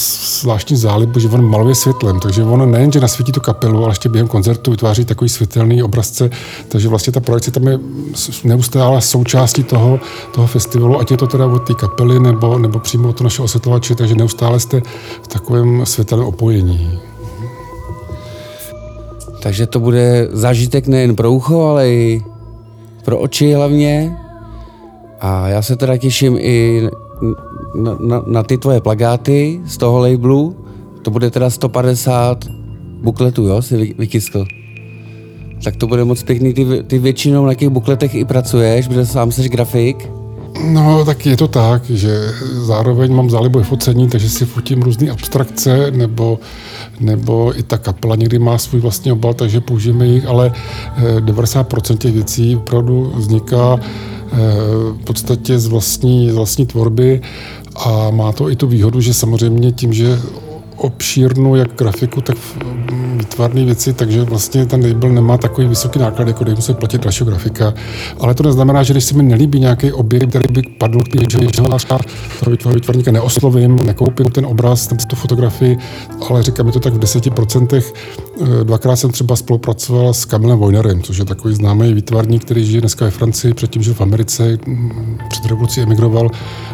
zvláštní 0.41 0.77
zálibu, 0.77 1.19
že 1.19 1.29
on 1.29 1.49
maluje 1.49 1.75
světlem, 1.75 2.19
takže 2.19 2.43
on 2.43 2.71
nejen, 2.71 2.91
že 2.91 2.99
nasvítí 2.99 3.31
tu 3.31 3.41
kapelu, 3.41 3.83
ale 3.83 3.91
ještě 3.91 4.09
během 4.09 4.27
koncertu 4.27 4.71
vytváří 4.71 5.05
takový 5.05 5.29
světelný 5.29 5.83
obrazce, 5.83 6.29
takže 6.69 6.89
vlastně 6.89 7.13
ta 7.13 7.19
projekce 7.19 7.51
tam 7.51 7.67
je 7.67 7.79
neustále 8.43 9.01
součástí 9.01 9.63
toho, 9.63 9.99
toho 10.33 10.47
festivalu, 10.47 10.99
ať 10.99 11.11
je 11.11 11.17
to 11.17 11.27
teda 11.27 11.45
od 11.45 11.59
té 11.59 11.73
kapely 11.73 12.19
nebo, 12.19 12.59
nebo 12.59 12.79
přímo 12.79 13.09
od 13.09 13.17
toho 13.17 13.25
našeho 13.25 13.45
osvětlovače, 13.45 13.95
takže 13.95 14.15
neustále 14.15 14.59
jste 14.59 14.81
v 15.23 15.27
takovém 15.27 15.85
světelném 15.85 16.27
opojení. 16.27 16.99
Takže 19.41 19.67
to 19.67 19.79
bude 19.79 20.27
zážitek 20.31 20.87
nejen 20.87 21.15
pro 21.15 21.31
ucho, 21.31 21.61
ale 21.61 21.89
i 21.89 22.23
pro 23.05 23.19
oči 23.19 23.53
hlavně. 23.53 24.17
A 25.21 25.47
já 25.47 25.61
se 25.61 25.75
teda 25.75 25.97
těším 25.97 26.37
i 26.39 26.83
na, 27.75 27.97
na, 27.99 28.23
na 28.27 28.43
ty 28.43 28.57
tvoje 28.57 28.81
plagáty 28.81 29.61
z 29.65 29.77
toho 29.77 29.99
labelu. 29.99 30.55
To 31.01 31.11
bude 31.11 31.31
teda 31.31 31.49
150 31.49 32.45
bukletů, 33.01 33.47
jo, 33.47 33.61
si 33.61 33.77
vy, 33.77 33.93
vykiskl. 33.97 34.45
Tak 35.63 35.75
to 35.75 35.87
bude 35.87 36.03
moc 36.05 36.23
pěkný, 36.23 36.53
ty, 36.53 36.83
ty 36.83 36.99
většinou 36.99 37.45
na 37.45 37.53
těch 37.53 37.69
bukletech 37.69 38.15
i 38.15 38.25
pracuješ, 38.25 38.87
protože 38.87 39.05
sám 39.05 39.31
jsi 39.31 39.49
grafik. 39.49 40.09
No, 40.61 41.05
tak 41.05 41.25
je 41.25 41.37
to 41.37 41.47
tak, 41.47 41.89
že 41.89 42.31
zároveň 42.53 43.13
mám 43.13 43.29
zálibu 43.29 43.59
i 43.59 43.63
focení, 43.63 44.09
takže 44.09 44.29
si 44.29 44.45
fotím 44.45 44.81
různé 44.81 45.09
abstrakce, 45.11 45.91
nebo, 45.91 46.39
nebo 46.99 47.59
i 47.59 47.63
ta 47.63 47.77
kapela 47.77 48.15
někdy 48.15 48.39
má 48.39 48.57
svůj 48.57 48.81
vlastní 48.81 49.11
obal, 49.11 49.33
takže 49.33 49.61
použijeme 49.61 50.07
jich, 50.07 50.25
ale 50.25 50.53
90% 51.19 51.93
eh, 51.93 51.97
těch 51.97 52.13
věcí 52.13 52.55
opravdu 52.55 53.13
vzniká 53.15 53.79
eh, 53.79 54.37
v 54.93 55.03
podstatě 55.03 55.59
z 55.59 55.67
vlastní, 55.67 56.31
z 56.31 56.35
vlastní 56.35 56.65
tvorby 56.65 57.21
a 57.75 58.09
má 58.11 58.31
to 58.31 58.49
i 58.49 58.55
tu 58.55 58.67
výhodu, 58.67 59.01
že 59.01 59.13
samozřejmě 59.13 59.71
tím, 59.71 59.93
že 59.93 60.19
obšírnou 60.83 61.55
jak 61.55 61.75
grafiku, 61.75 62.21
tak 62.21 62.37
výtvarné 63.17 63.65
věci, 63.65 63.93
takže 63.93 64.21
vlastně 64.21 64.65
ten 64.65 64.85
label 64.85 65.09
nemá 65.09 65.37
takový 65.37 65.67
vysoký 65.67 65.99
náklad, 65.99 66.27
jako 66.27 66.43
když 66.43 66.55
musí 66.55 66.73
platit 66.73 67.01
dalšího 67.01 67.29
grafika. 67.29 67.73
Ale 68.19 68.33
to 68.33 68.43
neznamená, 68.43 68.83
že 68.83 68.93
když 68.93 69.03
se 69.03 69.15
mi 69.15 69.23
nelíbí 69.23 69.59
nějaký 69.59 69.91
objekt, 69.91 70.29
který 70.29 70.45
by 70.53 70.61
padl, 70.77 70.99
že 71.29 71.37
toho 72.57 72.75
výtvarníka 72.75 73.11
neoslovím, 73.11 73.75
nekoupím 73.85 74.25
ten 74.25 74.45
obraz, 74.45 74.87
tam 74.87 74.97
tu 74.97 75.15
fotografii, 75.15 75.77
ale 76.29 76.43
říkám 76.43 76.71
to 76.71 76.79
tak 76.79 76.93
v 76.93 76.99
deseti 76.99 77.29
procentech. 77.29 77.93
Eh, 78.41 78.63
dvakrát 78.63 78.95
jsem 78.95 79.11
třeba 79.11 79.35
spolupracoval 79.35 80.13
s 80.13 80.25
Kamilem 80.25 80.59
Vojnerem, 80.59 81.01
což 81.01 81.17
je 81.17 81.25
takový 81.25 81.55
známý 81.55 81.93
výtvarník, 81.93 82.45
který 82.45 82.65
žije 82.65 82.81
dneska 82.81 83.05
ve 83.05 83.11
Francii, 83.11 83.53
předtím 83.53 83.83
žil 83.83 83.93
v 83.93 84.01
Americe, 84.01 84.57
mm, 84.67 85.17
před 85.29 85.45
revolucí 85.45 85.81
emigroval 85.81 86.29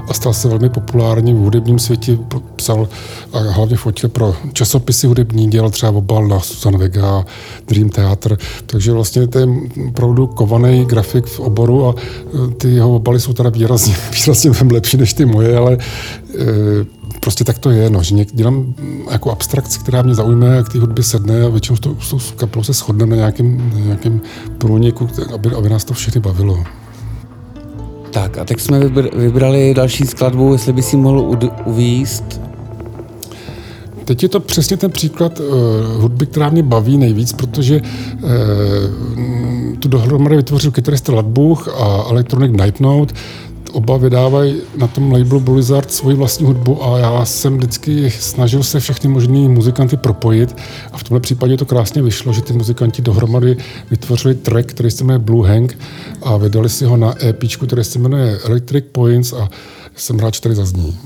a 0.07 0.13
stal 0.13 0.33
se 0.33 0.47
velmi 0.47 0.69
populární 0.69 1.33
v 1.33 1.37
hudebním 1.37 1.79
světě, 1.79 2.17
psal 2.55 2.87
a 3.33 3.39
hlavně 3.39 3.77
fotil 3.77 3.98
pro 4.07 4.35
časopisy 4.53 5.07
hudební, 5.07 5.47
dělal 5.47 5.69
třeba 5.69 5.91
obal 5.91 6.27
na 6.27 6.39
Susan 6.39 6.77
Vega, 6.77 7.25
Dream 7.67 7.89
Theater, 7.89 8.37
takže 8.65 8.91
vlastně 8.91 9.27
to 9.27 9.39
je 9.39 9.47
opravdu 9.87 10.27
kovaný 10.27 10.85
grafik 10.85 11.25
v 11.25 11.39
oboru 11.39 11.87
a 11.87 11.95
e, 11.95 12.53
ty 12.53 12.69
jeho 12.69 12.95
obaly 12.95 13.19
jsou 13.19 13.33
teda 13.33 13.49
výrazně, 13.49 13.95
výrazně 14.19 14.51
lepší 14.71 14.97
než 14.97 15.13
ty 15.13 15.25
moje, 15.25 15.57
ale 15.57 15.73
e, 15.73 16.99
prostě 17.19 17.43
tak 17.43 17.59
to 17.59 17.69
je, 17.69 17.89
no, 17.89 18.03
že 18.03 18.15
dělám 18.33 18.73
jako 19.11 19.31
abstrakci, 19.31 19.79
která 19.79 20.01
mě 20.01 20.15
zaujme, 20.15 20.47
jak 20.47 20.69
ty 20.69 20.77
hudby 20.79 21.03
sedne 21.03 21.43
a 21.43 21.49
většinou 21.49 21.75
s 21.75 22.09
tou 22.09 22.19
kapelou 22.35 22.63
se 22.63 22.73
shodneme 22.73 23.11
na 23.11 23.15
nějakém, 23.15 23.71
na 23.73 23.79
nějakém 23.79 24.21
průniku, 24.57 25.09
aby, 25.33 25.49
aby 25.49 25.69
nás 25.69 25.83
to 25.83 25.93
všechny 25.93 26.21
bavilo. 26.21 26.63
Tak 28.11 28.37
a 28.37 28.45
teď 28.45 28.59
jsme 28.59 28.79
vybrali 29.15 29.73
další 29.73 30.05
skladbu, 30.05 30.53
jestli 30.53 30.73
by 30.73 30.81
si 30.81 30.97
mohl 30.97 31.39
uvíst 31.65 32.41
Teď 34.09 34.23
je 34.23 34.29
to 34.29 34.39
přesně 34.39 34.77
ten 34.77 34.91
příklad 34.91 35.39
uh, 35.39 35.45
hudby, 36.01 36.25
která 36.25 36.49
mě 36.49 36.63
baví 36.63 36.97
nejvíc, 36.97 37.33
protože 37.33 37.81
uh, 37.81 38.29
tu 39.79 39.87
dohromady 39.87 40.35
vytvořil 40.35 40.71
kytarista 40.71 41.13
Ladbuch 41.13 41.67
a 41.67 42.05
Electronic 42.09 42.51
Night 42.51 42.79
Note. 42.79 43.13
Oba 43.71 43.97
vydávají 43.97 44.55
na 44.77 44.87
tom 44.87 45.11
labelu 45.11 45.39
Blizzard 45.39 45.91
svoji 45.91 46.15
vlastní 46.15 46.45
hudbu 46.45 46.85
a 46.85 46.97
já 46.97 47.25
jsem 47.25 47.57
vždycky 47.57 48.11
snažil 48.11 48.63
se 48.63 48.79
všechny 48.79 49.09
možné 49.09 49.39
muzikanty 49.39 49.97
propojit 49.97 50.55
a 50.91 50.97
v 50.97 51.03
tomhle 51.03 51.19
případě 51.19 51.57
to 51.57 51.65
krásně 51.65 52.01
vyšlo, 52.01 52.33
že 52.33 52.41
ty 52.41 52.53
muzikanti 52.53 53.01
dohromady 53.01 53.57
vytvořili 53.91 54.35
track, 54.35 54.69
který 54.69 54.91
se 54.91 55.03
jmenuje 55.03 55.19
Blue 55.19 55.49
Hang 55.49 55.77
a 56.21 56.37
vydali 56.37 56.69
si 56.69 56.85
ho 56.85 56.97
na 56.97 57.25
EP, 57.25 57.43
který 57.67 57.83
se 57.83 57.99
jmenuje 57.99 58.39
Electric 58.45 58.85
Points 58.91 59.33
a 59.33 59.49
jsem 59.95 60.19
rád, 60.19 60.33
že 60.33 60.41
tady 60.41 60.55
zazní. 60.55 60.97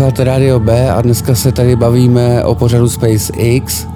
Posloucháte 0.00 0.24
Radio 0.24 0.60
B 0.60 0.90
a 0.90 1.02
dneska 1.02 1.34
se 1.34 1.52
tady 1.52 1.76
bavíme 1.76 2.44
o 2.44 2.54
pořadu 2.54 2.88
SpaceX 2.88 3.86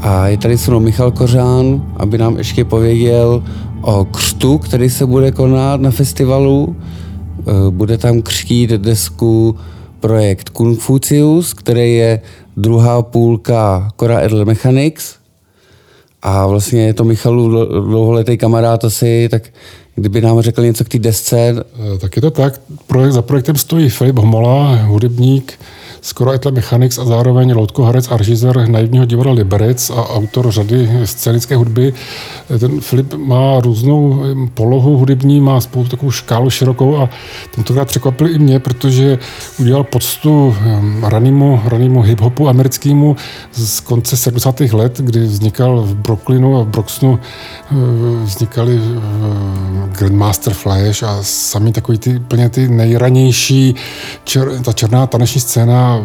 a 0.00 0.28
je 0.28 0.38
tady 0.38 0.58
se 0.58 0.70
mnou 0.70 0.80
Michal 0.80 1.10
Kořán, 1.10 1.92
aby 1.96 2.18
nám 2.18 2.38
ještě 2.38 2.64
pověděl 2.64 3.42
o 3.82 4.04
křtu, 4.04 4.58
který 4.58 4.90
se 4.90 5.06
bude 5.06 5.32
konat 5.32 5.80
na 5.80 5.90
festivalu. 5.90 6.76
E, 6.76 7.70
bude 7.70 7.98
tam 7.98 8.22
křtít 8.22 8.70
desku 8.70 9.56
projekt 10.00 10.50
Confucius, 10.56 11.54
který 11.54 11.94
je 11.94 12.20
druhá 12.56 13.02
půlka 13.02 13.88
Cora 14.00 14.20
Edel 14.20 14.44
Mechanics. 14.44 15.16
A 16.22 16.46
vlastně 16.46 16.86
je 16.86 16.94
to 16.94 17.04
Michalu 17.04 17.64
dlouholetý 17.64 18.38
kamarád 18.38 18.84
asi, 18.84 19.28
tak 19.30 19.42
kdyby 20.00 20.20
nám 20.20 20.40
řekl 20.40 20.62
něco 20.62 20.84
k 20.84 20.88
té 20.88 20.98
desce. 20.98 21.36
E, 21.38 21.98
tak 21.98 22.16
je 22.16 22.22
to 22.22 22.30
tak. 22.30 22.60
Projekt, 22.86 23.12
za 23.12 23.22
projektem 23.22 23.56
stojí 23.56 23.88
Filip 23.88 24.18
Homola, 24.18 24.76
hudebník, 24.76 25.58
skoro 26.00 26.32
Etle 26.32 26.52
Mechanics 26.52 26.98
a 26.98 27.04
zároveň 27.04 27.52
Loutko 27.56 27.82
Harec 27.82 28.08
a 28.10 28.16
režisér 28.16 28.68
naivního 28.68 29.04
divadla 29.04 29.32
Liberec 29.32 29.90
a 29.90 30.08
autor 30.08 30.50
řady 30.50 30.90
scénické 31.04 31.56
hudby. 31.56 31.92
Ten 32.58 32.80
Filip 32.80 33.14
má 33.14 33.60
různou 33.60 34.22
polohu 34.54 34.96
hudební, 34.96 35.40
má 35.40 35.60
spoustu 35.60 35.90
takovou 35.90 36.10
škálu 36.10 36.50
širokou 36.50 36.96
a 36.96 37.08
tentokrát 37.54 37.88
překvapil 37.88 38.28
i 38.28 38.38
mě, 38.38 38.60
protože 38.60 39.18
udělal 39.58 39.84
poctu 39.84 40.56
ranému, 41.02 41.60
ranému 41.64 42.02
hip-hopu 42.02 42.48
americkému 42.48 43.16
z 43.52 43.80
konce 43.80 44.16
70. 44.16 44.60
let, 44.60 45.00
kdy 45.00 45.20
vznikal 45.20 45.82
v 45.82 45.94
Brooklynu 45.94 46.56
a 46.56 46.62
v 46.62 46.66
Broxnu 46.66 47.18
eh, 47.18 47.74
vznikaly 48.24 48.80
eh, 48.80 49.00
Grandmaster 49.98 50.54
Flash 50.54 51.02
a 51.02 51.18
sami 51.22 51.72
takový 51.72 51.98
ty, 51.98 52.18
plně 52.18 52.48
ty 52.48 52.68
nejranější, 52.68 53.74
čer, 54.24 54.48
ta 54.64 54.72
černá 54.72 55.06
taneční 55.06 55.40
scéna 55.40 55.97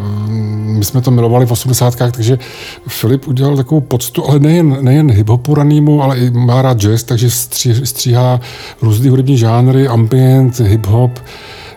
My 0.78 0.84
jsme 0.84 1.00
to 1.00 1.10
milovali 1.10 1.46
v 1.46 1.52
80. 1.52 1.96
takže 1.96 2.38
Filip 2.88 3.28
udělal 3.28 3.56
takovou 3.56 3.80
poctu, 3.80 4.28
ale 4.28 4.38
nejen, 4.38 4.76
nejen 4.80 5.10
hip-hopu 5.10 5.54
ranýmu, 5.54 6.02
ale 6.02 6.18
i 6.18 6.30
má 6.30 6.62
rád 6.62 6.80
jazz, 6.80 7.02
takže 7.02 7.30
stří, 7.30 7.86
stříhá 7.86 8.40
různý 8.82 9.08
hudební 9.08 9.38
žánry, 9.38 9.88
ambient, 9.88 10.60
hip-hop, 10.60 11.10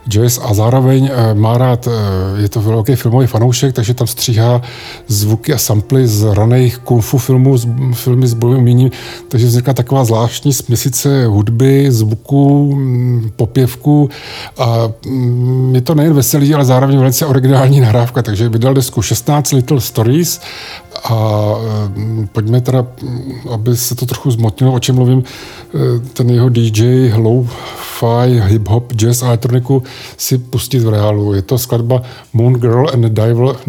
jazz 0.08 0.40
a 0.44 0.54
zároveň 0.54 1.10
eh, 1.12 1.34
má 1.34 1.58
rád, 1.58 1.88
eh, 1.88 2.42
je 2.42 2.50
to 2.50 2.62
velký 2.62 2.96
filmový 2.96 3.28
fanoušek, 3.28 3.74
takže 3.74 3.94
tam 3.94 4.08
stříhá 4.08 4.62
zvuky 5.08 5.54
a 5.54 5.58
samply 5.58 6.08
z 6.08 6.24
raných 6.24 6.78
kung 6.78 7.04
fu 7.04 7.18
filmů, 7.18 7.58
z, 7.58 7.68
filmy 7.94 8.28
s 8.28 8.34
bojovým 8.34 8.62
uměním, 8.62 8.92
takže 9.28 9.48
vznikla 9.48 9.74
taková 9.74 10.06
zvláštní 10.06 10.54
směsice 10.54 11.26
hudby, 11.26 11.92
zvuku, 11.92 12.76
mm, 12.76 13.32
popěvku 13.36 14.10
a 14.58 14.90
mm, 15.06 15.76
je 15.76 15.82
to 15.82 15.96
nejen 15.96 16.14
veselý, 16.14 16.54
ale 16.54 16.66
zároveň 16.66 16.98
velice 17.00 17.26
originální 17.26 17.80
nahrávka, 17.80 18.22
takže 18.22 18.50
vydal 18.50 18.74
desku 18.74 19.02
16 19.02 19.52
Little 19.52 19.82
Stories 19.82 20.42
a 21.04 21.54
mm, 21.96 22.28
pojďme 22.32 22.62
teda, 22.62 22.86
aby 23.54 23.78
se 23.78 23.96
to 23.96 24.06
trochu 24.06 24.32
zmotnilo, 24.32 24.74
o 24.74 24.80
čem 24.80 24.96
mluvím, 24.96 25.24
eh, 25.24 25.78
ten 26.14 26.30
jeho 26.30 26.50
DJ, 26.50 27.12
low-fi, 27.16 28.42
hip-hop, 28.42 28.94
jazz 28.94 29.24
a 29.24 29.28
elektroniku 29.28 29.84
si 30.18 30.38
pustit 30.38 30.80
v 30.80 30.90
reálu. 30.90 31.34
Je 31.34 31.42
to 31.42 31.58
skladba 31.58 32.02
Moon 32.34 32.54
Girl 32.54 32.90
and 32.94 33.02
the 33.02 33.10
Devil 33.10 33.60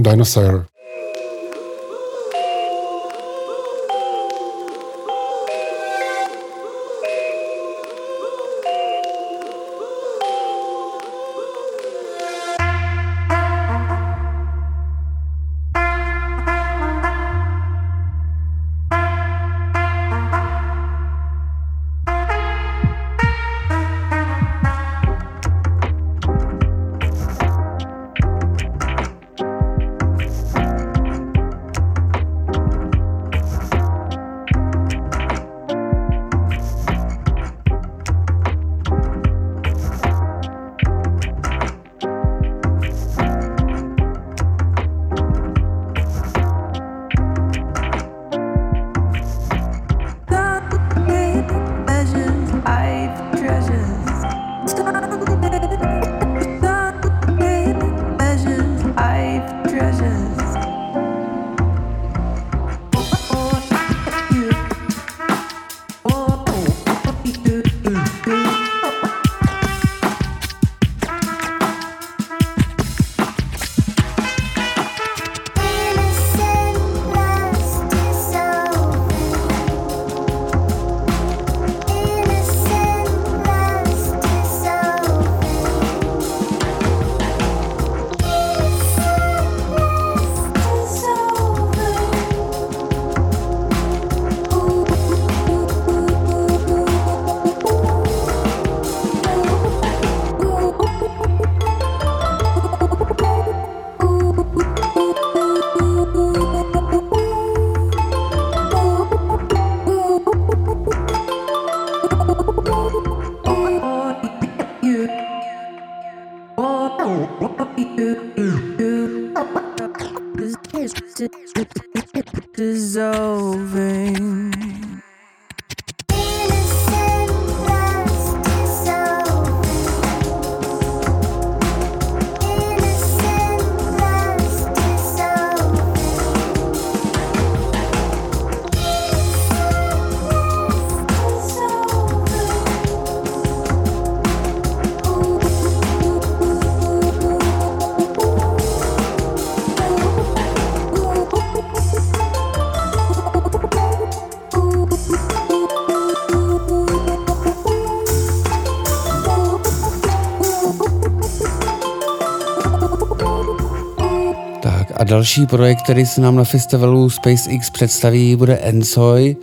Dinosaur. 164.98 165.08
další 165.08 165.46
projekt, 165.46 165.82
který 165.82 166.06
se 166.06 166.20
nám 166.20 166.36
na 166.36 166.44
festivalu 166.44 167.10
SpaceX 167.10 167.70
představí, 167.70 168.36
bude 168.36 168.56
Ensoy 168.56 169.36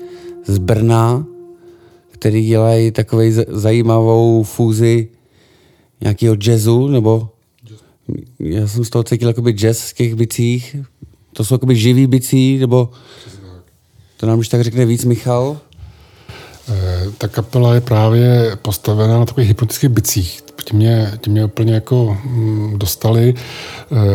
z 0.45 0.57
Brna, 0.57 1.25
který 2.11 2.47
dělají 2.47 2.91
takový 2.91 3.31
zajímavou 3.47 4.43
fúzi 4.43 5.07
nějakého 6.01 6.35
jazzu, 6.35 6.87
nebo 6.87 7.29
já 8.39 8.67
jsem 8.67 8.85
z 8.85 8.89
toho 8.89 9.03
cítil 9.03 9.27
jakoby 9.27 9.51
jazz 9.51 9.79
z 9.79 9.93
těch 9.93 10.15
bicích. 10.15 10.75
To 11.33 11.43
jsou 11.43 11.55
jakoby 11.55 11.75
živý 11.75 12.07
bicí, 12.07 12.57
nebo 12.57 12.89
to 14.17 14.25
nám 14.25 14.39
už 14.39 14.47
tak 14.47 14.61
řekne 14.61 14.85
víc 14.85 15.05
Michal. 15.05 15.59
Ta 17.17 17.27
kapela 17.27 17.73
je 17.73 17.81
právě 17.81 18.55
postavená 18.61 19.19
na 19.19 19.25
takových 19.25 19.47
hypnotických 19.47 19.89
bicích. 19.89 20.41
Ti 20.63 20.75
mě, 20.75 21.11
ti 21.21 21.29
mě 21.29 21.45
úplně 21.45 21.73
jako 21.73 22.17
mm, 22.25 22.79
dostali. 22.79 23.33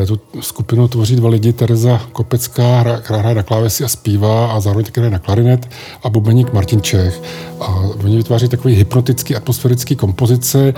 Eh, 0.03 0.07
tu 0.07 0.21
skupinu 0.41 0.89
tvoří 0.89 1.17
dva 1.17 1.29
lidi, 1.29 1.53
Tereza 1.53 2.01
Kopecká, 2.13 3.01
která 3.01 3.19
hraje 3.19 3.35
na 3.35 3.43
klávesi 3.43 3.85
a 3.85 3.89
zpívá 3.89 4.53
a 4.53 4.61
zároveň 4.61 4.85
také 4.85 5.11
na 5.11 5.19
klarinet 5.19 5.69
a 6.03 6.11
bubeník 6.11 6.53
Martin 6.53 6.83
Čech. 6.83 7.23
A 7.61 7.83
oni 8.05 8.17
vytváří 8.17 8.49
takové 8.49 8.75
hypnotické 8.75 9.37
atmosférické 9.37 9.95
kompozice, 9.95 10.75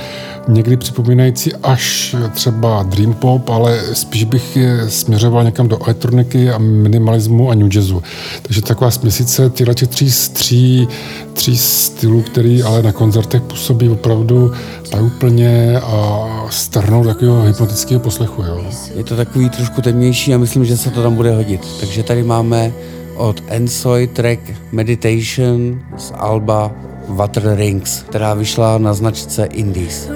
někdy 0.49 0.77
připomínající 0.77 1.55
až 1.55 2.17
třeba 2.35 2.83
dream 2.83 3.15
pop, 3.15 3.49
ale 3.49 3.81
spíš 3.93 4.25
bych 4.25 4.57
je 4.57 4.91
směřoval 4.91 5.45
někam 5.45 5.69
do 5.69 5.85
elektroniky 5.85 6.51
a 6.51 6.59
minimalismu 6.59 7.51
a 7.51 7.55
new 7.55 7.75
jazzu. 7.75 8.03
Takže 8.43 8.63
taková 8.63 8.91
směsice 8.91 9.51
těchto 9.55 9.87
tří, 9.87 10.11
tří, 10.33 10.89
tří 11.33 11.59
stylů, 11.59 12.23
který 12.23 12.63
ale 12.63 12.83
na 12.83 12.93
koncertech 12.93 13.43
působí 13.43 13.89
opravdu 13.89 14.53
úplně 15.01 15.79
a 15.79 16.29
strhnou 16.51 17.05
takového 17.05 17.43
hypnotického 17.43 18.01
poslechu. 18.01 18.43
Jo. 18.43 18.65
Je 18.95 19.05
to 19.05 19.17
takový 19.17 19.51
trošku 19.51 19.83
temnější 19.83 20.35
a 20.35 20.39
myslím, 20.39 20.65
že 20.65 20.77
se 20.77 20.91
to 20.91 21.03
tam 21.03 21.15
bude 21.15 21.37
hodit. 21.37 21.67
Takže 21.81 22.03
tady 22.03 22.23
máme 22.23 22.73
od 23.17 23.43
Ensoy 23.49 24.07
track 24.07 24.41
Meditation 24.73 25.81
z 25.97 26.13
Alba 26.17 26.73
Water 27.09 27.55
Rings, 27.57 28.03
která 28.03 28.35
vyšla 28.35 28.79
na 28.79 28.95
značce 28.95 29.45
Indies. 29.45 30.09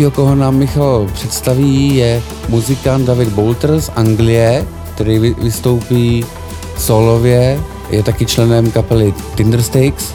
Dalšího, 0.00 0.10
koho 0.10 0.34
nám 0.34 0.56
Michal 0.56 1.08
představí, 1.12 1.96
je 1.96 2.22
muzikant 2.48 3.06
David 3.06 3.28
Boulter 3.28 3.80
z 3.80 3.90
Anglie, 3.96 4.66
který 4.94 5.18
vystoupí 5.18 6.24
solově, 6.78 7.60
je 7.90 8.02
taky 8.02 8.26
členem 8.26 8.70
kapely 8.70 9.14
Tinderstakes. 9.34 10.14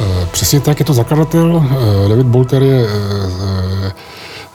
Eh, 0.00 0.28
přesně 0.32 0.60
tak, 0.60 0.78
je 0.78 0.84
to 0.84 0.94
zakladatel. 0.94 1.64
Eh, 1.70 2.08
David 2.08 2.26
Boulter 2.26 2.62
je 2.62 2.86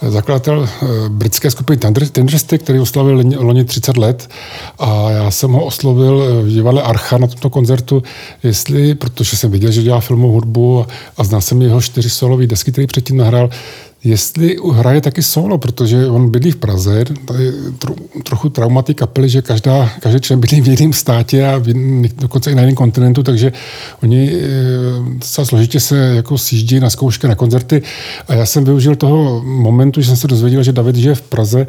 eh, 0.02 0.12
zakladatel 0.12 0.70
britské 1.10 1.52
skupiny 1.52 1.78
Tinderstakes, 2.12 2.64
který 2.64 2.80
oslavil 2.80 3.24
loni 3.38 3.66
30 3.66 3.98
let 3.98 4.30
já 5.26 5.32
jsem 5.32 5.52
ho 5.52 5.66
oslovil 5.66 6.44
v 6.44 6.50
divadle 6.50 6.82
Archa 6.82 7.18
na 7.18 7.28
tomto 7.28 7.50
koncertu, 7.50 8.04
jestli, 8.44 8.96
protože 8.96 9.38
jsem 9.38 9.52
viděl, 9.52 9.72
že 9.72 9.82
dělá 9.82 10.00
filmovou 10.00 10.34
hudbu 10.34 10.86
a 11.18 11.24
znal 11.24 11.42
jsem 11.42 11.62
jeho 11.62 11.82
čtyři 11.82 12.10
solové 12.10 12.48
desky, 12.48 12.72
který 12.72 12.88
předtím 12.88 13.18
nahrál, 13.18 13.50
jestli 14.06 14.58
hraje 14.74 15.02
taky 15.02 15.24
solo, 15.24 15.58
protože 15.58 16.08
on 16.08 16.30
bydlí 16.30 16.52
v 16.52 16.56
Praze, 16.56 17.06
tady 17.26 17.52
tro, 17.80 17.96
trochu 18.24 18.50
traumaty 18.50 18.94
kapely, 18.94 19.30
že 19.30 19.42
každá, 19.42 19.90
každý 20.00 20.20
člen 20.20 20.40
bydlí 20.40 20.62
v 20.62 20.68
jiném 20.68 20.94
státě 20.94 21.48
a 21.48 21.58
v, 21.58 21.74
dokonce 22.16 22.52
i 22.52 22.56
na 22.56 22.62
jiném 22.62 22.76
kontinentu, 22.76 23.24
takže 23.24 23.54
oni 24.04 24.32
e, 24.34 24.40
docela 25.14 25.46
složitě 25.46 25.80
se 25.80 25.98
jako 26.16 26.38
sjíždí 26.38 26.80
na 26.80 26.90
zkoušky, 26.90 27.28
na 27.28 27.36
koncerty 27.36 27.82
a 28.28 28.34
já 28.34 28.46
jsem 28.46 28.66
využil 28.66 28.96
toho 28.96 29.42
momentu, 29.44 30.02
že 30.02 30.08
jsem 30.08 30.18
se 30.18 30.28
dozvěděl, 30.28 30.64
že 30.64 30.72
David 30.72 30.96
žije 30.96 31.16
v 31.16 31.22
Praze, 31.22 31.68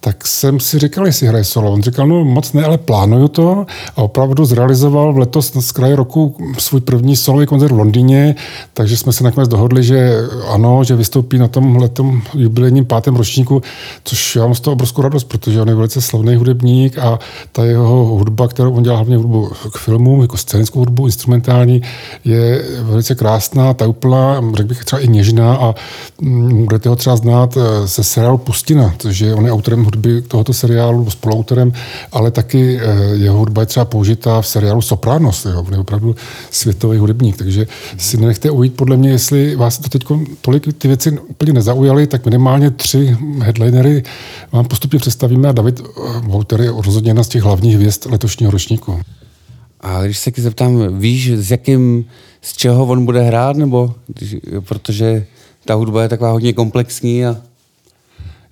tak 0.00 0.26
jsem 0.26 0.60
si 0.60 0.78
říkal, 0.78 1.06
jestli 1.06 1.26
hraje 1.26 1.44
solo. 1.44 1.72
On 1.72 1.82
říkal, 1.82 2.06
no 2.06 2.24
moc 2.24 2.52
ne, 2.52 2.64
ale 2.64 2.78
plánuju 2.78 3.28
to 3.28 3.66
a 3.96 4.02
opravdu 4.02 4.44
zrealizoval 4.44 5.12
v 5.12 5.18
letos 5.18 5.52
z 5.60 5.72
kraje 5.72 5.96
roku 5.96 6.36
svůj 6.58 6.80
první 6.80 7.16
solový 7.16 7.46
koncert 7.46 7.72
v 7.72 7.78
Londýně, 7.78 8.34
takže 8.74 8.96
jsme 8.96 9.12
se 9.12 9.24
nakonec 9.24 9.48
dohodli, 9.48 9.82
že 9.82 10.12
ano, 10.48 10.84
že 10.84 10.96
vystoupí 10.96 11.38
na 11.38 11.48
tom 11.48 11.77
letom 11.78 12.22
jubilejním 12.34 12.84
pátém 12.84 13.16
ročníku, 13.16 13.62
což 14.04 14.36
já 14.36 14.42
mám 14.42 14.54
z 14.54 14.60
toho 14.60 14.72
obrovskou 14.72 15.02
radost, 15.02 15.24
protože 15.24 15.62
on 15.62 15.68
je 15.68 15.74
velice 15.74 16.00
slavný 16.00 16.36
hudebník 16.36 16.98
a 16.98 17.18
ta 17.52 17.64
jeho 17.64 18.04
hudba, 18.04 18.48
kterou 18.48 18.72
on 18.72 18.82
dělá 18.82 18.96
hlavně 18.96 19.16
hudbu 19.16 19.50
k 19.72 19.78
filmům, 19.78 20.20
jako 20.20 20.36
scénickou 20.36 20.78
hudbu, 20.78 21.06
instrumentální, 21.06 21.82
je 22.24 22.64
velice 22.82 23.14
krásná, 23.14 23.74
ta 23.74 23.86
úplná, 23.86 24.42
řekl 24.54 24.68
bych 24.68 24.84
třeba 24.84 25.00
i 25.00 25.08
něžná 25.08 25.56
a 25.56 25.74
mm, 26.20 26.64
budete 26.64 26.88
ho 26.88 26.96
třeba 26.96 27.16
znát 27.16 27.56
eh, 27.56 27.86
ze 27.86 28.04
seriálu 28.04 28.38
Pustina, 28.38 28.94
což 28.98 29.20
je, 29.20 29.34
on 29.34 29.44
je 29.44 29.52
autorem 29.52 29.84
hudby 29.84 30.22
tohoto 30.22 30.52
seriálu, 30.52 31.10
spoluautorem, 31.10 31.72
ale 32.12 32.30
taky 32.30 32.80
eh, 32.82 33.14
jeho 33.14 33.38
hudba 33.38 33.62
je 33.62 33.66
třeba 33.66 33.84
použitá 33.84 34.40
v 34.40 34.46
seriálu 34.46 34.82
Sopranos, 34.82 35.44
jo, 35.44 35.64
on 35.66 35.72
je 35.72 35.78
opravdu 35.78 36.16
světový 36.50 36.98
hudebník, 36.98 37.36
takže 37.36 37.66
si 37.96 38.16
nenechte 38.16 38.50
ujít 38.50 38.76
podle 38.76 38.96
mě, 38.96 39.10
jestli 39.10 39.56
vás 39.56 39.78
to 39.78 39.88
teď 39.88 40.04
tolik 40.40 40.78
ty 40.78 40.88
věci 40.88 41.18
úplně 41.28 41.52
nezaujaly, 41.68 42.06
tak 42.06 42.24
minimálně 42.24 42.70
tři 42.70 43.16
headlinery 43.42 44.02
vám 44.52 44.64
postupně 44.64 44.98
představíme 44.98 45.48
a 45.48 45.52
David 45.52 45.80
Wouter 46.22 46.60
je 46.60 46.72
rozhodně 46.76 47.10
jedna 47.10 47.24
z 47.24 47.28
těch 47.28 47.42
hlavních 47.42 47.74
hvězd 47.74 48.06
letošního 48.06 48.52
ročníku. 48.52 49.00
A 49.80 50.02
když 50.02 50.18
se 50.18 50.30
zeptám, 50.36 50.98
víš, 50.98 51.30
s 51.30 51.50
jakým, 51.50 52.04
z 52.42 52.56
čeho 52.56 52.86
on 52.86 53.04
bude 53.04 53.22
hrát, 53.22 53.56
nebo 53.56 53.94
protože 54.60 55.26
ta 55.64 55.74
hudba 55.74 56.02
je 56.02 56.08
taková 56.08 56.30
hodně 56.30 56.52
komplexní 56.52 57.26
a 57.26 57.36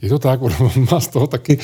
je 0.03 0.09
to 0.09 0.19
tak, 0.19 0.43
on 0.43 0.53
má 0.93 1.01
z 1.01 1.09
toho 1.09 1.27
taky 1.27 1.59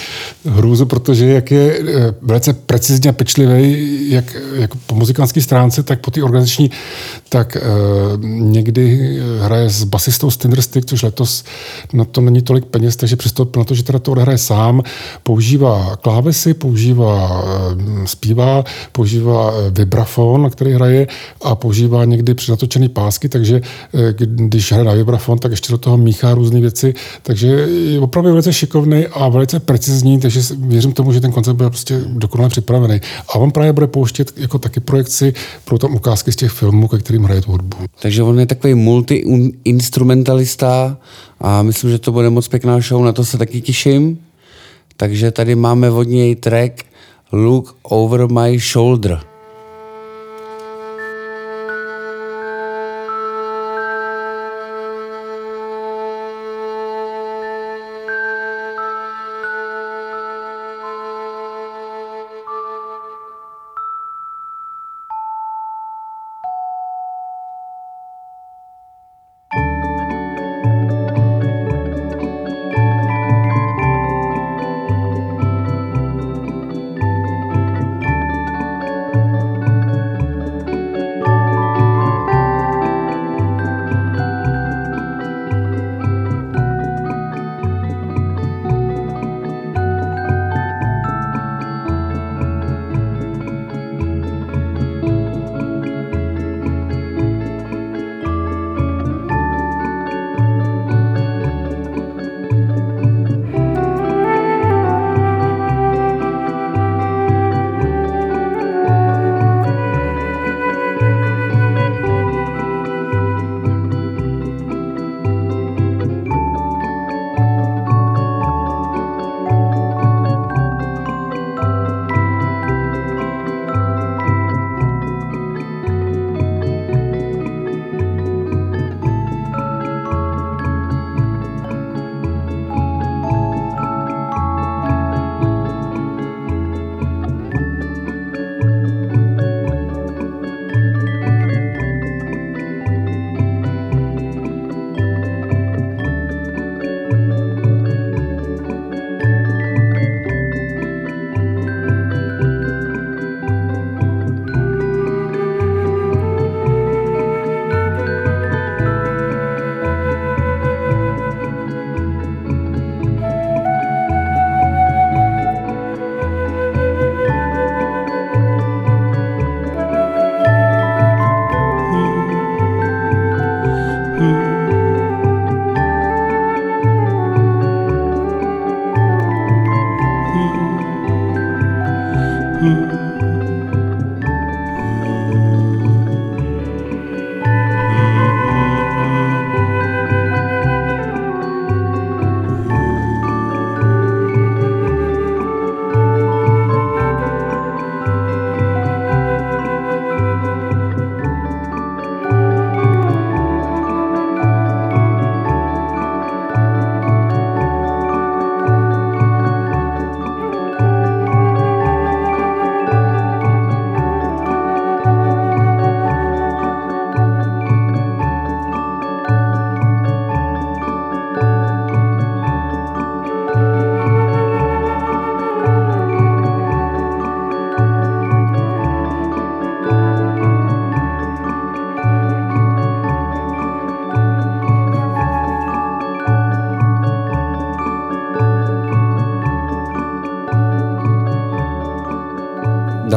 hrůzu, 0.44 0.86
protože 0.86 1.26
jak 1.26 1.50
je 1.50 1.78
eh, 1.78 2.14
velice 2.22 2.52
precizně 2.52 3.10
a 3.10 3.12
pečlivý, 3.12 4.10
jak, 4.10 4.36
jak 4.54 4.74
po 4.74 4.94
muzikantské 4.94 5.40
stránce, 5.40 5.82
tak 5.82 6.00
po 6.00 6.10
té 6.10 6.22
organizační, 6.22 6.70
tak 7.28 7.56
uh, 7.56 8.24
někdy 8.24 9.16
hraje 9.40 9.70
s 9.70 9.84
basistou 9.84 10.30
z 10.30 10.36
Tinderstick, 10.36 10.88
což 10.88 11.02
letos 11.02 11.44
na 11.92 12.04
to 12.04 12.20
není 12.20 12.42
tolik 12.42 12.64
peněz, 12.64 12.96
takže 12.96 13.16
přistoupil 13.16 13.60
na 13.60 13.64
to, 13.64 13.74
že 13.74 13.82
teda 13.82 13.98
to 13.98 14.12
odehraje 14.12 14.38
sám, 14.38 14.82
používá 15.22 15.96
klávesy, 15.96 16.54
používá, 16.54 17.42
uh, 17.42 18.04
zpívá, 18.04 18.64
používá 18.92 19.52
vibrafon, 19.70 20.42
na 20.42 20.50
který 20.50 20.72
hraje 20.72 21.06
a 21.42 21.54
používá 21.54 22.04
někdy 22.04 22.34
přizatočený 22.34 22.88
pásky, 22.88 23.28
takže 23.28 23.60
uh, 23.92 24.00
když 24.18 24.72
hraje 24.72 24.84
na 24.84 24.92
vibrafon, 24.92 25.38
tak 25.38 25.50
ještě 25.50 25.72
do 25.72 25.78
toho 25.78 25.96
míchá 25.96 26.34
různé 26.34 26.60
věci, 26.60 26.94
takže 27.22 27.46
je 27.46 28.00
opravdu 28.00 28.21
velice 28.30 28.52
šikovný 28.52 29.06
a 29.06 29.28
velice 29.28 29.60
precizní, 29.60 30.20
takže 30.20 30.40
věřím 30.58 30.92
tomu, 30.92 31.12
že 31.12 31.20
ten 31.20 31.32
koncept 31.32 31.56
bude 31.56 31.70
prostě 31.70 32.00
dokonale 32.06 32.50
připravený. 32.50 33.00
A 33.28 33.34
on 33.34 33.50
právě 33.50 33.72
bude 33.72 33.86
pouštět 33.86 34.32
jako 34.36 34.58
taky 34.58 34.80
projekci 34.80 35.34
pro 35.64 35.78
tam 35.78 35.94
ukázky 35.94 36.32
z 36.32 36.36
těch 36.36 36.50
filmů, 36.50 36.88
ke 36.88 36.98
kterým 36.98 37.24
hraje 37.24 37.40
tu 37.40 37.50
hudbu. 37.50 37.76
Takže 38.00 38.22
on 38.22 38.40
je 38.40 38.46
takový 38.46 38.74
multi-instrumentalista 38.74 40.96
a 41.40 41.62
myslím, 41.62 41.90
že 41.90 41.98
to 41.98 42.12
bude 42.12 42.30
moc 42.30 42.48
pěkná 42.48 42.80
show, 42.80 43.04
na 43.04 43.12
to 43.12 43.24
se 43.24 43.38
taky 43.38 43.60
těším. 43.60 44.18
Takže 44.96 45.30
tady 45.30 45.54
máme 45.54 45.90
od 45.90 46.02
něj 46.02 46.36
track 46.36 46.84
Look 47.32 47.76
Over 47.82 48.28
My 48.28 48.58
Shoulder. 48.58 49.31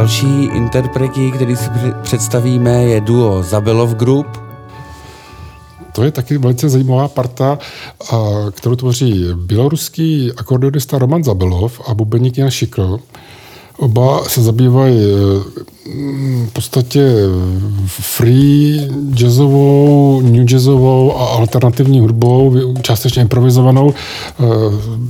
Další 0.05 0.45
interpreti, 0.45 1.31
který 1.31 1.55
si 1.55 1.69
představíme, 2.01 2.83
je 2.83 3.01
duo 3.01 3.43
Zabelov 3.43 3.93
Group. 3.93 4.27
To 5.91 6.03
je 6.03 6.11
taky 6.11 6.37
velice 6.37 6.69
zajímavá 6.69 7.07
parta, 7.07 7.59
kterou 8.51 8.75
tvoří 8.75 9.25
běloruský 9.35 10.31
akordeonista 10.37 10.97
Roman 10.97 11.23
Zabelov 11.23 11.81
a 11.87 11.93
bubeník 11.93 12.37
Jan 12.37 12.51
Šikl. 12.51 12.99
Oba 13.77 14.23
se 14.23 14.43
zabývají 14.43 14.97
v 16.45 16.51
podstatě 16.53 17.11
free 17.87 18.89
jazzovou, 19.13 20.21
new 20.21 20.43
jazzovou 20.43 21.17
a 21.17 21.25
alternativní 21.25 21.99
hudbou, 21.99 22.55
částečně 22.81 23.21
improvizovanou. 23.21 23.93
Eh, 23.93 24.43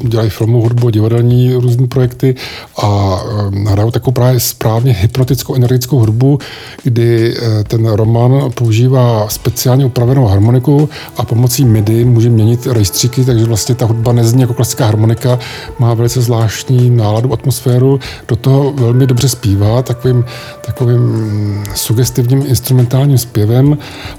dělají 0.08 0.30
filmovou 0.30 0.64
hudbu, 0.64 0.90
divadelní 0.90 1.54
různé 1.54 1.88
projekty 1.88 2.36
a 2.82 3.20
eh, 3.56 3.70
hrajou 3.70 3.92
takovou 3.92 4.12
právě 4.12 4.40
správně 4.40 4.94
hypnotickou 4.94 5.56
energickou 5.56 6.00
hudbu, 6.00 6.40
kdy 6.84 7.36
eh, 7.38 7.64
ten 7.64 7.88
Roman 7.88 8.52
používá 8.52 9.28
speciálně 9.30 9.86
upravenou 9.86 10.26
harmoniku 10.26 10.90
a 11.18 11.26
pomocí 11.26 11.66
MIDI 11.66 12.06
může 12.06 12.30
měnit 12.30 12.68
rejstříky, 12.68 13.26
takže 13.26 13.46
vlastně 13.46 13.76
ta 13.76 13.86
hudba 13.86 14.12
nezní 14.12 14.42
jako 14.42 14.54
klasická 14.54 14.86
harmonika, 14.86 15.40
má 15.80 15.94
velice 15.94 16.22
zvláštní 16.22 16.90
náladu, 16.90 17.34
atmosféru, 17.34 18.00
do 18.28 18.36
toho 18.36 18.74
velmi 18.74 19.08
dobře 19.08 19.30
zpívá 19.30 19.82
takovým 19.82 20.26
takovým 20.66 21.64
sugestivním 21.76 22.44
instrumentálním 22.66 23.18
zpěvem 23.18 23.78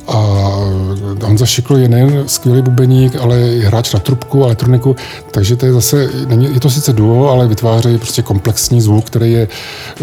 a 0.08 0.16
Honza 1.22 1.46
Šikl 1.46 1.76
je 1.76 1.88
nejen 1.88 2.24
skvělý 2.26 2.62
bubeník, 2.62 3.16
ale 3.16 3.38
i 3.40 3.60
hráč 3.60 3.92
na 3.92 4.00
trubku, 4.00 4.44
elektroniku, 4.44 4.96
takže 5.30 5.56
to 5.56 5.66
je 5.66 5.72
zase, 5.72 6.10
je 6.54 6.60
to 6.60 6.70
sice 6.70 6.92
duo, 6.92 7.30
ale 7.30 7.48
vytvářejí 7.48 7.98
prostě 7.98 8.22
komplexní 8.22 8.80
zvuk, 8.80 9.06
který 9.06 9.32
je 9.32 9.48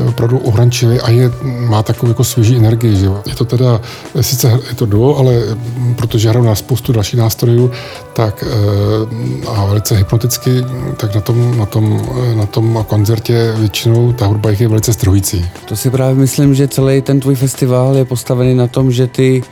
opravdu 0.07 0.37
ohrančivý 0.37 0.99
a 0.99 1.09
je, 1.09 1.31
má 1.43 1.83
takovou 1.83 2.11
jako 2.11 2.23
svěží 2.23 2.55
energii. 2.55 2.95
Že? 2.95 3.07
Je 3.25 3.35
to 3.35 3.45
teda, 3.45 3.81
sice 4.21 4.59
je 4.69 4.75
to 4.75 4.85
duo, 4.85 5.17
ale 5.17 5.33
protože 5.95 6.29
hraju 6.29 6.45
na 6.45 6.55
spoustu 6.55 6.93
dalších 6.93 7.19
nástrojů, 7.19 7.71
tak 8.13 8.43
eh, 8.43 9.49
a 9.49 9.65
velice 9.65 9.95
hypnoticky, 9.95 10.49
tak 10.97 11.15
na 11.15 11.21
tom, 11.21 11.57
na 11.57 11.65
tom, 11.65 12.09
na 12.35 12.45
tom 12.45 12.85
koncertě 12.87 13.53
většinou 13.57 14.13
ta 14.13 14.25
hudba 14.25 14.49
je 14.49 14.67
velice 14.67 14.93
strhující. 14.93 15.45
To 15.65 15.75
si 15.75 15.89
právě 15.89 16.15
myslím, 16.15 16.55
že 16.55 16.67
celý 16.67 17.01
ten 17.01 17.19
tvůj 17.19 17.35
festival 17.35 17.95
je 17.95 18.05
postavený 18.05 18.55
na 18.55 18.67
tom, 18.67 18.91
že 18.91 19.07
ty 19.07 19.43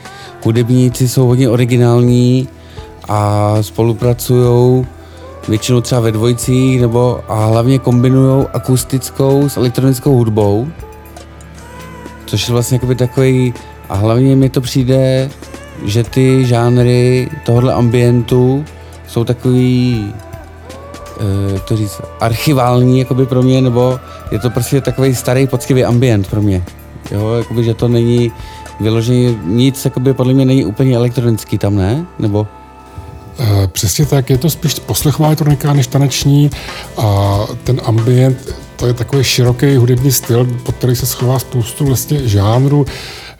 hudebníci 0.44 1.08
jsou 1.08 1.26
hodně 1.26 1.48
originální 1.48 2.48
a 3.08 3.56
spolupracují 3.60 4.86
většinou 5.48 5.80
třeba 5.80 6.00
ve 6.00 6.12
dvojicích, 6.12 6.80
nebo 6.80 7.20
a 7.28 7.46
hlavně 7.46 7.78
kombinují 7.78 8.46
akustickou 8.52 9.48
s 9.48 9.56
elektronickou 9.56 10.16
hudbou, 10.16 10.68
což 12.26 12.48
je 12.48 12.52
vlastně 12.52 12.80
takový, 12.96 13.54
a 13.88 13.94
hlavně 13.94 14.36
mi 14.36 14.48
to 14.48 14.60
přijde, 14.60 15.30
že 15.84 16.04
ty 16.04 16.46
žánry 16.46 17.28
tohohle 17.44 17.74
ambientu 17.74 18.64
jsou 19.08 19.24
takový 19.24 20.12
Eh, 21.22 21.58
to 21.58 21.76
říct, 21.76 22.00
archivální 22.20 22.98
jakoby 22.98 23.26
pro 23.26 23.42
mě, 23.42 23.60
nebo 23.60 24.00
je 24.30 24.38
to 24.38 24.50
prostě 24.50 24.80
takový 24.80 25.14
starý 25.14 25.46
poctivý 25.46 25.84
ambient 25.84 26.26
pro 26.26 26.42
mě. 26.42 26.64
Jo, 27.10 27.34
jakoby, 27.34 27.64
že 27.64 27.74
to 27.74 27.88
není 27.88 28.32
vyloženě 28.80 29.34
nic, 29.44 29.84
jakoby 29.84 30.14
podle 30.14 30.34
mě 30.34 30.44
není 30.44 30.64
úplně 30.64 30.96
elektronický 30.96 31.58
tam, 31.58 31.76
ne? 31.76 32.06
Nebo? 32.18 32.46
E, 33.38 33.66
přesně 33.66 34.06
tak, 34.06 34.30
je 34.30 34.38
to 34.38 34.50
spíš 34.50 34.74
poslechová 34.74 35.26
elektronika 35.26 35.72
než 35.72 35.86
taneční 35.86 36.50
a 36.96 37.38
ten 37.64 37.80
ambient, 37.84 38.54
to 38.76 38.86
je 38.86 38.94
takový 38.94 39.24
široký 39.24 39.76
hudební 39.76 40.12
styl, 40.12 40.44
pod 40.62 40.74
který 40.74 40.96
se 40.96 41.06
schová 41.06 41.38
spoustu 41.38 41.86
vlastně 41.86 42.28
žánrů. 42.28 42.86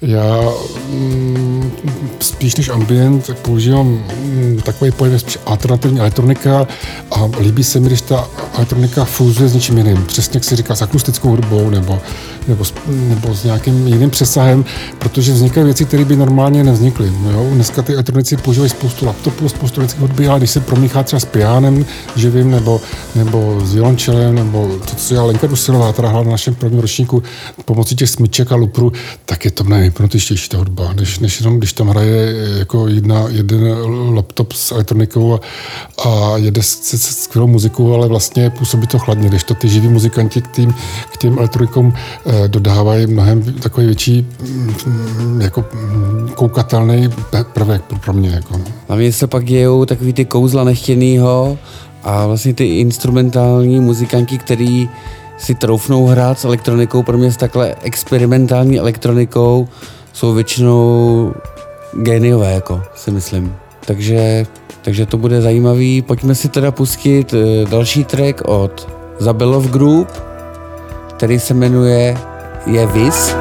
Já 0.03 0.53
mm, 0.89 1.73
spíš 2.21 2.57
než 2.57 2.69
ambient 2.69 3.31
používám 3.43 3.87
mm, 3.87 4.61
takový 4.65 4.91
pojem 4.91 5.19
spíš 5.19 5.39
alternativní 5.47 6.01
elektronika 6.01 6.67
a 7.11 7.31
líbí 7.41 7.65
se 7.65 7.81
mi, 7.81 7.87
když 7.87 8.01
ta 8.01 8.29
elektronika 8.57 9.05
fúzuje 9.05 9.49
s 9.49 9.55
něčím 9.55 9.79
jiným. 9.79 10.05
Přesně 10.07 10.37
jak 10.37 10.45
si 10.45 10.57
říká, 10.57 10.75
s 10.75 10.83
akustickou 10.83 11.29
hudbou 11.29 11.71
nebo, 11.71 12.01
nebo, 12.49 12.65
nebo 12.87 13.35
s 13.35 13.45
nějakým 13.45 13.87
jiným 13.87 14.11
přesahem, 14.11 14.65
protože 14.99 15.33
vznikají 15.33 15.65
věci, 15.65 15.85
které 15.85 16.05
by 16.05 16.17
normálně 16.17 16.65
nevznikly. 16.65 17.13
Jo? 17.31 17.47
Dneska 17.53 17.83
ty 17.83 17.95
elektronici 17.95 18.37
používají 18.37 18.71
spoustu 18.71 19.07
laptopů, 19.07 19.49
spoustu 19.49 19.81
elektronické 19.81 20.01
hudby, 20.01 20.29
ale 20.29 20.39
když 20.39 20.51
se 20.51 20.61
promíchá 20.61 21.03
třeba 21.03 21.21
s 21.21 21.25
pianem 21.25 21.87
živým 22.17 22.51
nebo, 22.51 22.81
nebo 23.15 23.61
s 23.65 23.75
violončelem, 23.75 24.35
nebo 24.35 24.79
to, 24.91 24.97
co 24.97 25.15
je 25.15 25.21
Lenka 25.21 25.47
Dusilová, 25.47 25.93
která 25.93 26.09
hrála 26.09 26.25
na 26.25 26.31
našem 26.31 26.55
prvním 26.55 26.81
ročníku 26.81 27.23
pomocí 27.65 27.97
těch 27.97 28.11
smyček 28.11 28.53
a 28.53 28.55
lupru, 28.55 28.93
tak 29.27 29.45
je 29.45 29.51
to 29.51 29.65
mnohem 29.65 29.92
hypnotičtější 29.93 30.49
ta 30.49 30.59
hudba, 30.59 30.93
než, 30.93 31.19
než 31.19 31.41
jenom 31.41 31.59
když 31.59 31.73
tam 31.73 31.89
hraje 31.89 32.35
jako 32.59 32.89
jedna, 32.89 33.25
jeden 33.29 33.63
laptop 34.15 34.53
s 34.53 34.73
elektronikou 34.73 35.35
a, 35.35 35.41
a 36.09 36.37
jede 36.37 36.63
se 36.63 36.99
skvělou 36.99 37.47
muzikou, 37.47 37.95
ale 37.95 38.09
vlastně 38.09 38.51
působí 38.51 38.87
to 38.87 38.99
chladně, 38.99 39.29
když 39.29 39.45
to 39.45 39.55
ty 39.55 39.69
živí 39.69 39.89
muzikanti 39.89 40.43
k, 40.43 40.49
tým, 40.49 40.75
k 41.13 41.17
těm 41.17 41.39
elektronikům 41.39 41.95
eh, 42.27 42.49
dodávají 42.49 43.07
mnohem 43.07 43.43
takový 43.43 43.87
větší 43.87 44.27
mm, 44.41 45.41
jako 45.41 45.65
mm, 45.75 46.29
koukatelný 46.35 47.09
prvek 47.53 47.83
pro 48.05 48.13
mě. 48.13 48.31
Jako, 48.31 48.59
no. 48.59 48.65
Hlavně 48.89 49.13
se 49.13 49.27
pak 49.27 49.45
dějou 49.45 49.85
takový 49.85 50.13
ty 50.13 50.25
kouzla 50.25 50.65
nechtěnýho 50.65 51.59
a 52.03 52.27
vlastně 52.27 52.55
ty 52.55 52.79
instrumentální 52.79 53.81
muzikanti, 53.81 54.39
který 54.39 54.89
si 55.43 55.55
troufnou 55.55 56.07
hrát 56.07 56.39
s 56.39 56.45
elektronikou, 56.45 57.03
pro 57.03 57.19
mě 57.19 57.33
s 57.33 57.37
takhle 57.37 57.75
experimentální 57.83 58.79
elektronikou 58.79 59.69
jsou 60.13 60.35
většinou 60.35 61.35
géniové, 61.93 62.53
jako 62.53 62.83
si 62.95 63.11
myslím. 63.11 63.57
Takže, 63.87 64.47
takže 64.83 65.07
to 65.07 65.17
bude 65.17 65.43
zajímavý. 65.43 66.03
Pojďme 66.03 66.35
si 66.35 66.49
teda 66.49 66.71
pustit 66.71 67.35
eh, 67.35 67.67
další 67.71 68.05
track 68.05 68.43
od 68.45 68.89
Zabelov 69.19 69.71
Group, 69.71 70.09
který 71.17 71.41
se 71.41 71.55
jmenuje 71.55 72.17
Je 72.67 72.87
Vis. 72.87 73.35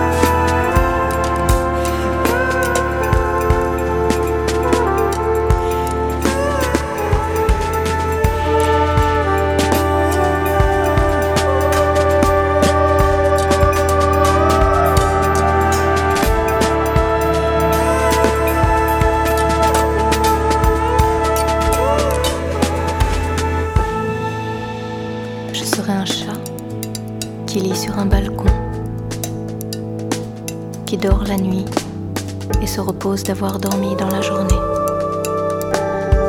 D'avoir 33.15 33.59
dormi 33.59 33.93
dans 33.97 34.07
la 34.07 34.21
journée. 34.21 34.55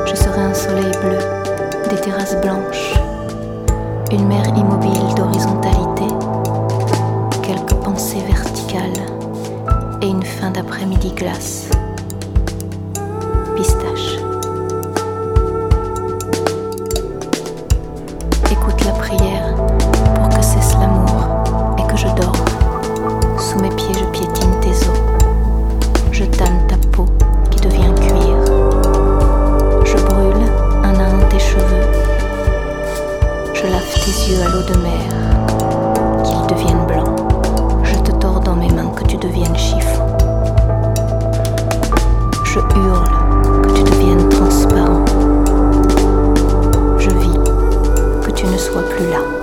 Je 0.05 0.17
serai 0.17 0.41
un 0.41 0.53
soleil 0.53 0.91
bleu, 1.01 1.19
des 1.89 2.01
terrasses 2.01 2.37
blanches, 2.43 2.95
une 4.11 4.27
mer 4.27 4.45
immobile 4.49 5.15
d'horizontalité, 5.15 6.13
quelques 7.41 7.81
pensées 7.85 8.23
verticales 8.27 9.07
et 10.03 10.09
une 10.09 10.25
fin 10.25 10.51
d'après-midi 10.51 11.13
glace. 11.13 11.72
Je 33.63 33.69
lave 33.69 33.95
tes 33.95 34.29
yeux 34.29 34.43
à 34.43 34.49
l'eau 34.49 34.63
de 34.63 34.77
mer, 34.79 35.09
qu'ils 36.25 36.47
deviennent 36.49 36.85
blancs. 36.85 37.17
Je 37.85 37.97
te 38.01 38.11
tords 38.11 38.41
dans 38.41 38.57
mes 38.57 38.69
mains 38.71 38.91
que 38.91 39.05
tu 39.05 39.17
deviennes 39.17 39.57
chiffon. 39.57 40.05
Je 42.43 42.59
hurle 42.59 43.63
que 43.63 43.71
tu 43.71 43.83
deviennes 43.85 44.29
transparent. 44.31 45.05
Je 46.99 47.11
vis 47.11 47.39
que 48.27 48.33
tu 48.33 48.47
ne 48.47 48.59
sois 48.59 48.83
plus 48.83 49.09
là. 49.11 49.42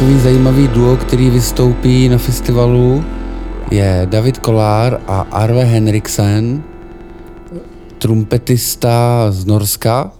Takový 0.00 0.20
zajímavý 0.20 0.68
duo, 0.68 0.96
který 0.96 1.30
vystoupí 1.30 2.08
na 2.08 2.18
festivalu, 2.18 3.04
je 3.70 4.06
David 4.10 4.38
Kolár 4.38 5.00
a 5.06 5.20
Arve 5.20 5.64
Henriksen, 5.64 6.62
trumpetista 7.98 9.26
z 9.30 9.44
Norska, 9.44 10.12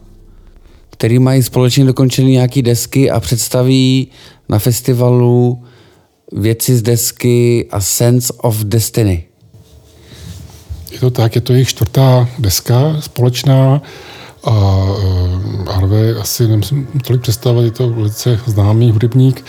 který 0.90 1.18
mají 1.18 1.42
společně 1.42 1.84
dokončený 1.84 2.32
nějaký 2.32 2.62
desky 2.62 3.10
a 3.10 3.20
představí 3.20 4.08
na 4.48 4.58
festivalu 4.58 5.62
věci 6.32 6.76
z 6.76 6.82
desky 6.82 7.68
A 7.70 7.80
Sense 7.80 8.32
of 8.32 8.56
Destiny. 8.56 9.24
Je 10.92 10.98
to 10.98 11.10
tak, 11.10 11.34
je 11.34 11.40
to 11.40 11.52
jejich 11.52 11.68
čtvrtá 11.68 12.28
deska 12.38 12.96
společná 13.00 13.82
a 14.44 14.50
uh, 14.50 15.68
Harvey 15.68 16.14
asi 16.20 16.48
nemusím 16.48 16.86
tolik 17.06 17.22
představit, 17.22 17.64
je 17.64 17.70
to 17.70 17.90
velice 17.90 18.40
známý 18.46 18.90
hudebník, 18.90 19.44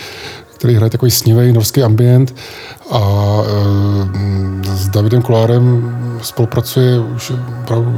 který 0.62 0.74
hraje 0.74 0.90
takový 0.90 1.10
snivý 1.10 1.52
norský 1.52 1.82
ambient 1.82 2.34
a 2.90 3.00
e, 3.42 4.76
s 4.76 4.88
Davidem 4.88 5.22
Kolárem 5.22 5.96
spolupracuje 6.22 6.98
už 6.98 7.32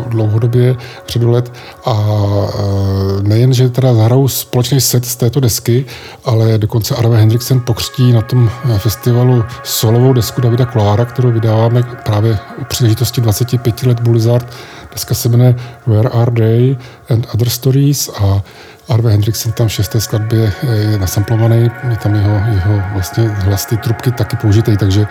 dlouhodobě, 0.09 0.77
řadu 1.09 1.31
let 1.31 1.53
a 1.85 1.95
e, 1.95 3.23
nejen, 3.23 3.55
že 3.55 3.69
teda 3.69 3.95
zahrajou 3.95 4.29
společný 4.29 4.81
set 4.81 5.05
z 5.05 5.17
této 5.17 5.41
desky, 5.41 5.85
ale 6.25 6.59
dokonce 6.59 6.95
Arve 6.95 7.17
Hendriksen 7.17 7.61
pokřtí 7.61 8.13
na 8.13 8.23
tom 8.23 8.51
festivalu 8.79 9.45
solovou 9.63 10.13
desku 10.13 10.41
Davida 10.41 10.67
Kolára, 10.67 11.05
kterou 11.05 11.33
vydáváme 11.33 11.83
právě 11.83 12.39
u 12.59 12.65
příležitosti 12.65 13.21
25 13.21 13.83
let 13.83 14.01
Blizzard. 14.01 14.47
Deska 14.95 15.15
se 15.15 15.29
jmenuje 15.29 15.55
Where 15.87 16.09
Are 16.09 16.31
They 16.31 16.77
and 17.11 17.27
Other 17.35 17.49
Stories 17.49 18.09
a 18.09 18.43
Arve 18.89 19.11
Hendriksen 19.11 19.53
tam 19.53 19.69
v 19.69 19.73
šesté 19.73 20.01
skladbě 20.01 20.53
je 20.63 20.99
nasamplovaný, 20.99 21.71
je 21.91 21.97
tam 22.03 22.15
jeho, 22.15 22.35
jeho 22.55 22.83
vlastně 22.93 23.29
hlas 23.29 23.67
ty 23.67 23.77
trubky 23.77 24.11
taky 24.11 24.37
použitý, 24.37 24.77
takže 24.77 25.07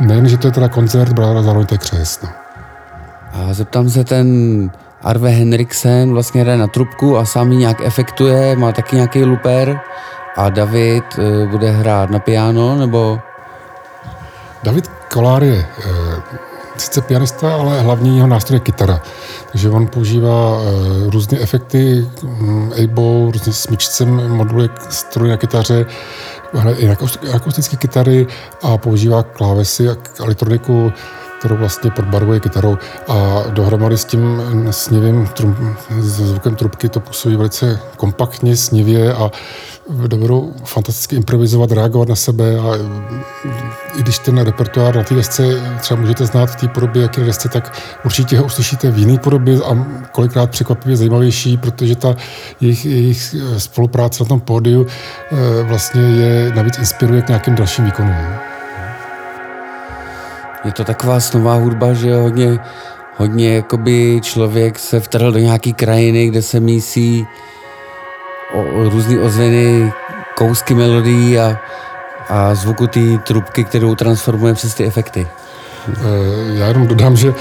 nejen, 0.00 0.28
že 0.28 0.38
to 0.38 0.46
je 0.46 0.52
teda 0.52 0.68
koncert, 0.68 1.18
ale 1.18 1.42
zároveň 1.42 1.66
to 1.66 1.74
je 1.74 1.78
křest. 1.78 2.22
No. 2.22 2.28
A 3.32 3.54
zeptám 3.54 3.90
se, 3.90 4.04
ten 4.04 4.70
Arve 5.02 5.30
Henriksen 5.30 6.12
vlastně 6.12 6.42
hraje 6.42 6.58
na 6.58 6.66
trubku 6.66 7.18
a 7.18 7.24
sám 7.24 7.52
ji 7.52 7.58
nějak 7.58 7.80
efektuje, 7.80 8.56
má 8.56 8.72
taky 8.72 8.96
nějaký 8.96 9.24
luper 9.24 9.80
a 10.36 10.50
David 10.50 11.04
uh, 11.18 11.50
bude 11.50 11.70
hrát 11.70 12.10
na 12.10 12.18
piano, 12.18 12.76
nebo... 12.76 13.20
David 14.62 14.88
Kolár 15.12 15.44
je 15.44 15.66
uh, 15.78 15.94
sice 16.76 17.00
pianista, 17.00 17.54
ale 17.54 17.80
hlavní 17.80 18.16
jeho 18.16 18.28
nástroj 18.28 18.56
je 18.56 18.60
kytara. 18.60 19.02
Takže 19.52 19.70
on 19.70 19.86
používá 19.86 20.58
uh, 20.58 20.66
různé 21.10 21.38
efekty, 21.38 22.06
um, 22.22 22.72
abo, 22.84 23.30
různě 23.32 23.52
smyčcem, 23.52 24.28
moduluje 24.28 24.68
stroj 24.88 25.28
na 25.28 25.36
kytaře, 25.36 25.86
hraje 26.52 26.76
i 26.76 26.88
akustické 27.32 27.76
kytary 27.76 28.26
a 28.62 28.78
používá 28.78 29.22
klávesy 29.22 29.88
a 29.88 29.96
elektroniku 30.20 30.92
kterou 31.44 31.56
vlastně 31.56 31.90
podbarvuje 31.90 32.40
kytarou 32.40 32.78
a 33.08 33.42
dohromady 33.50 33.98
s 33.98 34.04
tím 34.04 34.42
snivým 34.70 35.26
trum, 35.26 35.76
zvukem 35.98 36.54
trubky 36.54 36.88
to 36.88 37.00
působí 37.00 37.36
velice 37.36 37.80
kompaktně, 37.96 38.56
snivě 38.56 39.14
a 39.14 39.30
dovedou 40.06 40.52
fantasticky 40.64 41.16
improvizovat, 41.16 41.72
reagovat 41.72 42.08
na 42.08 42.16
sebe 42.16 42.58
a 42.58 42.76
i 43.98 44.02
když 44.02 44.18
ten 44.18 44.38
repertoár 44.38 44.96
na 44.96 45.02
té 45.02 45.14
desce 45.14 45.42
třeba 45.80 46.00
můžete 46.00 46.26
znát 46.26 46.46
v 46.46 46.56
té 46.56 46.68
podobě, 46.68 47.02
jak 47.02 47.18
je 47.18 47.24
desce, 47.24 47.48
tak 47.48 47.78
určitě 48.04 48.38
ho 48.38 48.44
uslyšíte 48.44 48.90
v 48.90 48.98
jiné 48.98 49.18
podobě 49.18 49.58
a 49.64 49.86
kolikrát 50.12 50.50
překvapivě 50.50 50.96
zajímavější, 50.96 51.56
protože 51.56 51.96
ta 51.96 52.16
jejich, 52.60 52.84
jejich 52.84 53.34
spolupráce 53.58 54.24
na 54.24 54.28
tom 54.28 54.40
pódiu 54.40 54.86
eh, 54.86 55.62
vlastně 55.62 56.02
je 56.02 56.52
navíc 56.54 56.78
inspiruje 56.78 57.22
k 57.22 57.28
nějakým 57.28 57.54
dalším 57.54 57.84
výkonům 57.84 58.53
je 60.64 60.72
to 60.72 60.84
taková 60.84 61.20
snová 61.20 61.54
hudba, 61.54 61.92
že 61.92 62.14
hodně, 62.14 62.58
hodně 63.16 63.54
jakoby 63.54 64.20
člověk 64.22 64.78
se 64.78 65.00
vtrhl 65.00 65.32
do 65.32 65.38
nějaký 65.38 65.72
krajiny, 65.72 66.28
kde 66.28 66.42
se 66.42 66.60
mísí 66.60 67.26
o, 68.54 68.88
různý 68.90 69.18
ozvěny, 69.18 69.92
kousky 70.34 70.74
melodií 70.74 71.38
a, 71.38 71.58
a 72.28 72.54
zvuku 72.54 72.86
té 72.86 73.18
trubky, 73.26 73.64
kterou 73.64 73.94
transformuje 73.94 74.54
přes 74.54 74.74
ty 74.74 74.84
efekty. 74.84 75.26
Eh, 75.88 76.58
já 76.58 76.66
jenom 76.66 76.86
dodám, 76.86 77.16
že 77.16 77.34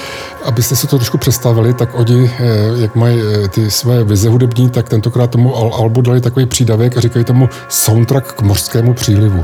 abyste 0.43 0.75
si 0.75 0.87
to 0.87 0.97
trošku 0.97 1.17
představili, 1.17 1.73
tak 1.73 1.89
oni, 1.93 2.31
eh, 2.39 2.45
jak 2.81 2.95
mají 2.95 3.21
eh, 3.21 3.47
ty 3.47 3.71
své 3.71 4.03
vize 4.03 4.29
hudební, 4.29 4.69
tak 4.69 4.89
tentokrát 4.89 5.29
tomu 5.29 5.55
albu 5.55 6.01
dali 6.01 6.21
takový 6.21 6.45
přídavek 6.45 6.97
a 6.97 7.01
říkají 7.01 7.25
tomu 7.25 7.49
soundtrack 7.69 8.33
k 8.33 8.41
mořskému 8.41 8.93
přílivu. 8.93 9.43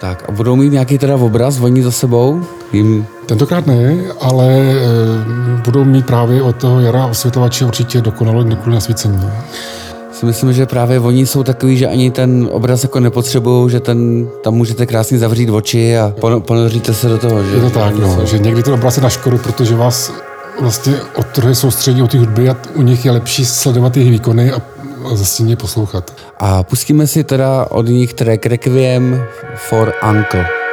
Tak 0.00 0.24
a 0.28 0.32
budou 0.32 0.56
mít 0.56 0.72
nějaký 0.72 0.98
teda 0.98 1.16
obraz 1.16 1.60
oni 1.60 1.82
za 1.82 1.90
sebou? 1.90 2.42
Jim... 2.72 3.06
Tentokrát 3.26 3.66
ne, 3.66 3.96
ale 4.20 4.46
e, 4.46 4.74
budou 5.64 5.84
mít 5.84 6.06
právě 6.06 6.42
od 6.42 6.56
toho 6.56 6.80
Jara 6.80 7.06
osvětlovače 7.06 7.64
určitě 7.64 8.00
dokonalo 8.00 8.42
dokonalé 8.42 8.74
nasvícení. 8.74 9.30
Si 10.12 10.26
myslím, 10.26 10.52
že 10.52 10.66
právě 10.66 11.00
oni 11.00 11.26
jsou 11.26 11.42
takový, 11.42 11.76
že 11.76 11.86
ani 11.86 12.10
ten 12.10 12.48
obraz 12.52 12.82
jako 12.82 13.00
nepotřebují, 13.00 13.70
že 13.70 13.80
ten, 13.80 14.28
tam 14.42 14.54
můžete 14.54 14.86
krásně 14.86 15.18
zavřít 15.18 15.50
oči 15.50 15.98
a 15.98 16.14
ponoříte 16.38 16.94
se 16.94 17.08
do 17.08 17.18
toho. 17.18 17.44
Že? 17.44 17.54
Je 17.54 17.60
to 17.60 17.70
tak, 17.70 17.98
no, 17.98 18.26
že 18.26 18.38
někdy 18.38 18.62
ten 18.62 18.74
obraz 18.74 18.96
je 18.96 19.02
na 19.02 19.08
škodu, 19.08 19.38
protože 19.38 19.76
vás 19.76 20.12
vlastně 20.60 20.94
odtrhuje 21.16 21.54
soustředí 21.54 22.02
od 22.02 22.10
té 22.10 22.18
hudby 22.18 22.48
a 22.48 22.56
u 22.74 22.82
nich 22.82 23.04
je 23.04 23.10
lepší 23.10 23.44
sledovat 23.44 23.96
jejich 23.96 24.12
výkony 24.12 24.52
a 24.52 24.62
zastíně 25.16 25.56
poslouchat. 25.56 26.12
A 26.38 26.62
pustíme 26.62 27.06
si 27.06 27.24
teda 27.24 27.66
od 27.70 27.86
nich 27.86 28.14
track 28.14 28.46
Requiem 28.46 29.22
for 29.56 29.94
Uncle. 30.10 30.67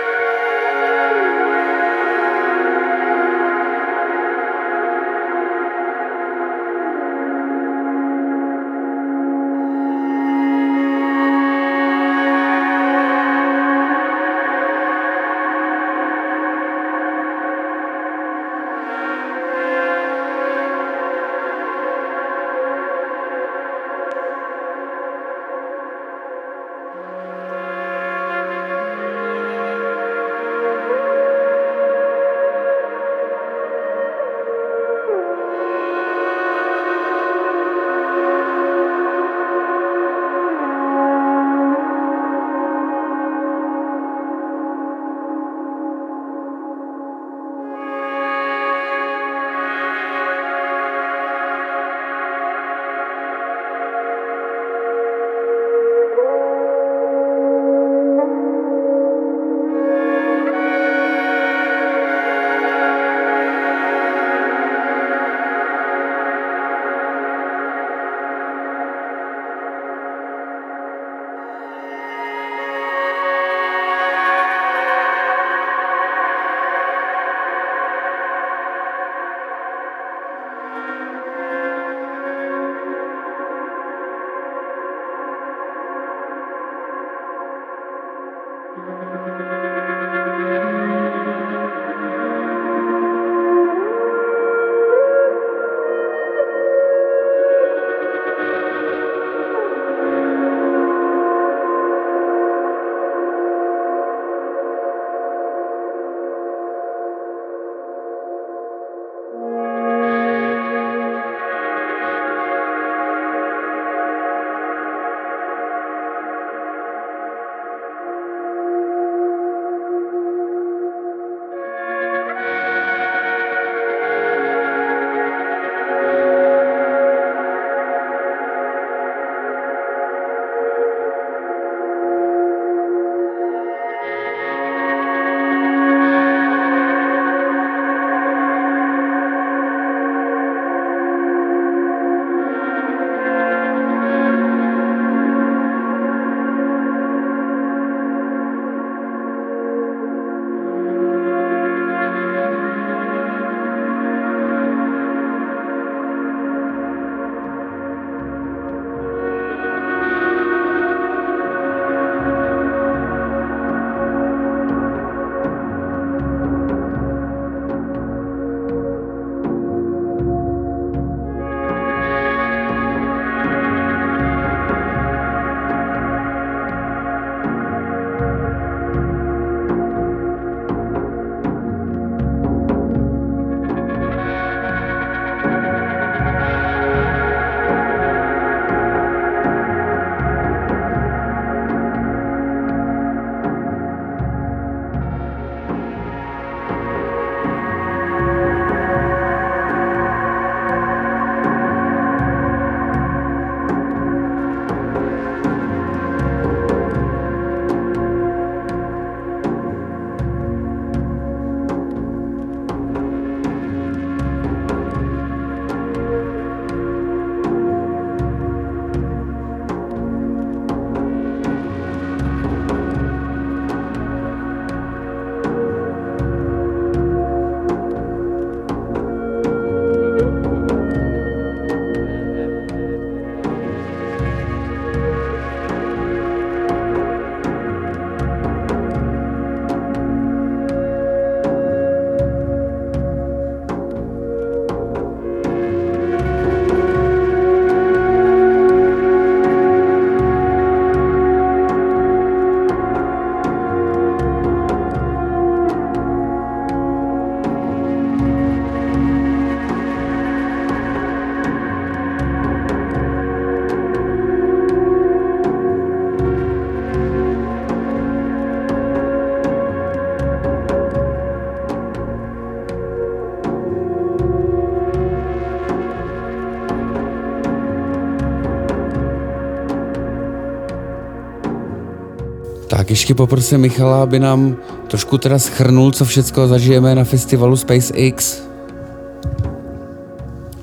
Ještě 283.06 283.16
poprosím 283.16 283.58
Michala, 283.58 284.03
aby 284.03 284.20
nám 284.20 284.56
trošku 284.88 285.18
teda 285.18 285.39
schrnul, 285.39 285.91
co 285.91 286.06
všechno 286.06 286.47
zažijeme 286.47 286.95
na 286.95 287.03
festivalu 287.03 287.56
SpaceX. 287.56 288.41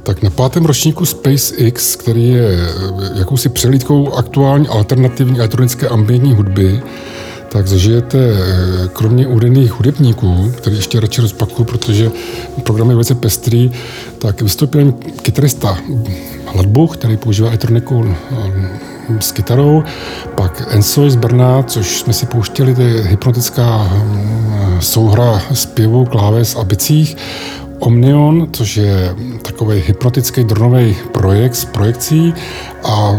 Tak 0.03 0.23
na 0.23 0.31
pátém 0.31 0.65
ročníku 0.65 1.07
SpaceX, 1.07 1.97
který 1.97 2.29
je 2.29 2.49
eh, 2.49 3.19
jakousi 3.19 3.49
přelídkou 3.49 4.13
aktuální 4.13 4.69
alternativní 4.69 5.39
elektronické 5.39 5.89
ambientní 5.89 6.35
hudby, 6.35 6.83
tak 7.49 7.67
zažijete 7.67 8.19
eh, 8.19 8.89
kromě 8.93 9.27
údajných 9.27 9.73
hudebníků, 9.73 10.53
který 10.57 10.77
ještě 10.77 11.01
radši 11.01 11.21
rozpakuju, 11.21 11.65
protože 11.65 12.11
program 12.63 12.89
je 12.89 12.95
velice 12.95 13.15
pestrý, 13.15 13.71
tak 14.19 14.43
vystoupil 14.43 14.93
kytarista 15.23 15.79
Hladbuch, 16.47 16.97
který 16.97 17.17
používá 17.17 17.49
elektroniku 17.49 18.05
eh, 18.31 18.62
s 19.21 19.33
kytarou, 19.33 19.85
pak 20.35 20.63
Ensoy 20.71 21.11
z 21.11 21.17
Brna, 21.17 21.63
což 21.63 21.99
jsme 21.99 22.13
si 22.13 22.27
pouštěli, 22.27 22.75
to 22.75 22.83
je 22.83 23.03
hypnotická 23.03 23.77
hm, 23.77 24.77
souhra 24.81 25.43
zpěvu, 25.53 26.05
kláves 26.05 26.57
a 26.57 26.65
bicích, 26.65 27.17
Omnion, 27.83 28.49
což 28.53 28.77
je 28.77 29.15
takový 29.43 29.83
hypnotický 29.87 30.45
dronový 30.45 30.97
projekt 31.13 31.55
s 31.55 31.65
projekcí 31.65 32.35
a 32.85 33.17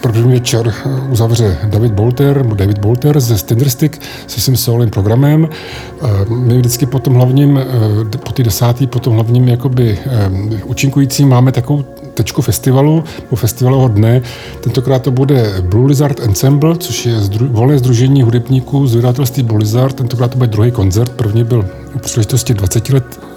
první 0.00 0.32
večer 0.32 0.74
uzavře 1.10 1.58
David 1.64 1.92
Bolter, 1.92 2.46
David 2.46 2.78
Bolter 2.78 3.20
ze 3.20 3.44
Tinderstick 3.44 4.02
se 4.26 4.40
svým 4.40 4.56
solovým 4.56 4.90
programem. 4.90 5.48
Eh, 5.48 6.06
my 6.28 6.58
vždycky 6.58 6.86
po 6.86 6.98
tom 6.98 7.14
hlavním, 7.14 7.58
eh, 7.58 8.18
po 8.18 8.32
té 8.32 8.42
desátý, 8.42 8.86
po 8.86 8.98
tom 8.98 9.14
hlavním 9.14 9.48
jakoby 9.48 9.98
eh, 10.06 10.30
účinkujícím 10.64 11.28
máme 11.28 11.52
takovou 11.52 11.84
tečku 12.18 12.42
festivalu, 12.42 13.04
po 13.30 13.36
festivalového 13.36 13.88
dne. 13.88 14.22
Tentokrát 14.60 15.02
to 15.02 15.10
bude 15.10 15.62
Blue 15.62 15.88
Lizard 15.88 16.20
Ensemble, 16.20 16.76
což 16.76 17.06
je 17.06 17.20
zdru, 17.20 17.48
volné 17.50 17.78
združení 17.78 18.22
hudebníků 18.22 18.86
z 18.86 18.94
vydavatelství 18.94 19.42
Blue 19.42 19.58
Lizard. 19.58 19.96
Tentokrát 19.96 20.28
to 20.28 20.38
bude 20.38 20.50
druhý 20.50 20.70
koncert, 20.70 21.12
první 21.12 21.44
byl 21.44 21.64
u 21.94 21.98
příležitosti 21.98 22.54
20 22.54 22.88
let 22.88 23.27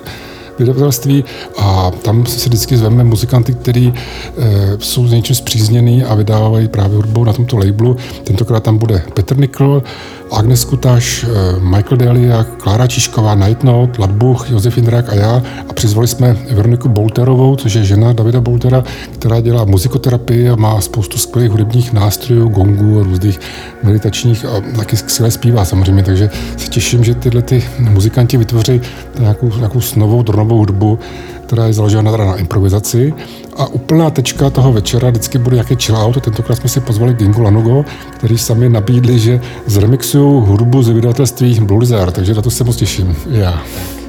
vydavatelství 0.59 1.23
a 1.57 1.91
tam 2.01 2.25
si 2.25 2.49
vždycky 2.49 2.77
zveme 2.77 3.03
muzikanty, 3.03 3.53
kteří 3.53 3.93
e, 3.93 4.77
jsou 4.79 5.07
s 5.07 5.11
něčím 5.11 5.35
zpřízněný 5.35 6.03
a 6.03 6.15
vydávají 6.15 6.67
právě 6.67 6.97
hudbu 6.97 7.23
na 7.23 7.33
tomto 7.33 7.57
labelu. 7.57 7.97
Tentokrát 8.23 8.63
tam 8.63 8.77
bude 8.77 9.03
Petr 9.13 9.37
Nikl, 9.37 9.83
Agnes 10.31 10.65
Kutaš, 10.65 11.23
eh, 11.23 11.59
Michael 11.59 11.97
Delia, 11.97 12.43
Klára 12.43 12.87
Čišková, 12.87 13.35
Night 13.35 13.63
Note, 13.63 14.01
Ladbuch, 14.01 14.51
Josef 14.51 14.77
Indrák 14.77 15.09
a 15.09 15.15
já 15.15 15.41
a 15.69 15.73
přizvali 15.73 16.07
jsme 16.07 16.37
Veroniku 16.51 16.89
Bolterovou, 16.89 17.55
což 17.55 17.73
je 17.73 17.83
žena 17.83 18.13
Davida 18.13 18.41
Boltera, 18.41 18.83
která 19.13 19.41
dělá 19.41 19.65
muzikoterapii 19.65 20.49
a 20.49 20.55
má 20.55 20.81
spoustu 20.81 21.17
skvělých 21.17 21.51
hudebních 21.51 21.93
nástrojů, 21.93 22.49
gongů, 22.49 23.03
různých 23.03 23.39
meditačních 23.83 24.45
a 24.45 24.61
taky 24.75 24.97
skvěle 24.97 25.31
zpívá 25.31 25.65
samozřejmě, 25.65 26.03
takže 26.03 26.29
se 26.57 26.67
těším, 26.67 27.03
že 27.03 27.15
tyhle 27.15 27.41
ty 27.41 27.63
muzikanti 27.79 28.37
vytvoří 28.37 28.81
nějakou, 29.19 29.51
nějakou 29.57 29.79
novou 29.95 30.23
dronovou 30.41 30.57
hudbu, 30.57 30.99
která 31.45 31.65
je 31.65 31.73
založena 31.73 32.17
na 32.17 32.35
improvizaci. 32.35 33.13
A 33.57 33.67
úplná 33.67 34.09
tečka 34.09 34.49
toho 34.49 34.73
večera 34.73 35.09
vždycky 35.09 35.37
bude 35.37 35.55
nějaký 35.55 35.75
chill 35.75 35.97
out. 35.97 36.23
Tentokrát 36.23 36.55
jsme 36.55 36.69
si 36.69 36.79
pozvali 36.79 37.13
Gingu 37.13 37.41
Lanugo, 37.41 37.85
který 38.17 38.37
sami 38.37 38.69
nabídli, 38.69 39.19
že 39.19 39.41
zremixují 39.65 40.47
hudbu 40.47 40.83
z 40.83 40.89
vydavatelství 40.89 41.59
Blue 41.59 41.79
Lizard, 41.79 42.15
takže 42.15 42.33
na 42.33 42.41
to 42.41 42.51
se 42.51 42.63
moc 42.63 42.75
těším. 42.75 43.15
Já. 43.29 43.39
Yeah. 43.39 44.00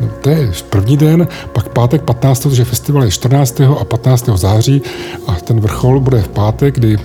No, 0.00 0.08
to 0.20 0.30
je 0.30 0.50
první 0.70 0.96
den, 0.96 1.28
pak 1.52 1.68
pátek 1.68 2.02
15. 2.02 2.46
že 2.46 2.64
festival 2.64 3.04
je 3.04 3.10
14. 3.10 3.60
a 3.60 3.84
15. 3.84 4.28
září 4.34 4.82
a 5.26 5.32
ten 5.32 5.60
vrchol 5.60 6.00
bude 6.00 6.22
v 6.22 6.28
pátek, 6.28 6.74
kdy 6.74 6.94
e, 6.94 6.98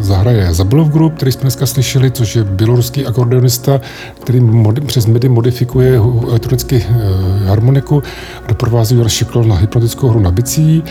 zahraje 0.00 0.54
Zabylov 0.54 0.88
Group, 0.88 1.16
který 1.16 1.32
jsme 1.32 1.42
dneska 1.42 1.66
slyšeli, 1.66 2.10
což 2.10 2.36
je 2.36 2.44
běloruský 2.44 3.06
akordeonista, 3.06 3.80
který 4.20 4.40
mod, 4.40 4.80
přes 4.80 5.06
MIDI 5.06 5.28
modifikuje 5.28 5.96
elektronicky 6.28 6.76
e, 6.76 7.48
harmoniku 7.48 8.02
a 8.44 8.48
doprovází 8.48 8.96
Jonas 8.96 9.12
Šikl 9.12 9.44
na 9.44 9.56
hypnotickou 9.56 10.08
hru 10.08 10.20
na 10.20 10.30
bicí. 10.30 10.84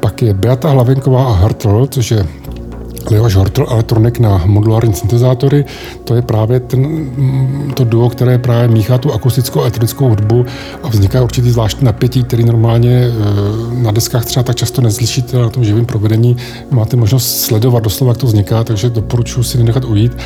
Pak 0.00 0.22
je 0.22 0.34
Beata 0.34 0.70
Hlavenková 0.70 1.24
a 1.24 1.32
Hartl, 1.32 1.86
což 1.90 2.10
je 2.10 2.26
Leoš 3.10 3.34
Hortl 3.34 3.66
Electronic 3.70 4.18
na 4.18 4.42
modulární 4.44 4.94
syntezátory, 4.94 5.64
to 6.04 6.14
je 6.14 6.22
právě 6.22 6.60
ten, 6.60 7.10
to 7.74 7.84
duo, 7.84 8.10
které 8.10 8.38
právě 8.38 8.68
míchá 8.68 8.98
tu 8.98 9.12
akustickou 9.12 9.60
a 9.60 9.62
elektronickou 9.62 10.08
hudbu 10.08 10.46
a 10.82 10.88
vzniká 10.88 11.22
určitý 11.22 11.50
zvláštní 11.50 11.84
napětí, 11.84 12.24
který 12.24 12.44
normálně 12.44 12.90
e, 12.90 13.12
na 13.82 13.90
deskách 13.90 14.24
třeba 14.24 14.42
tak 14.42 14.56
často 14.56 14.82
nezlišíte 14.82 15.38
na 15.38 15.50
tom 15.50 15.64
živém 15.64 15.86
provedení. 15.86 16.36
Máte 16.70 16.96
možnost 16.96 17.40
sledovat 17.40 17.82
doslova, 17.82 18.10
jak 18.10 18.18
to 18.18 18.26
vzniká, 18.26 18.64
takže 18.64 18.90
doporučuji 18.90 19.42
si 19.42 19.58
nenechat 19.58 19.84
ujít. 19.84 20.16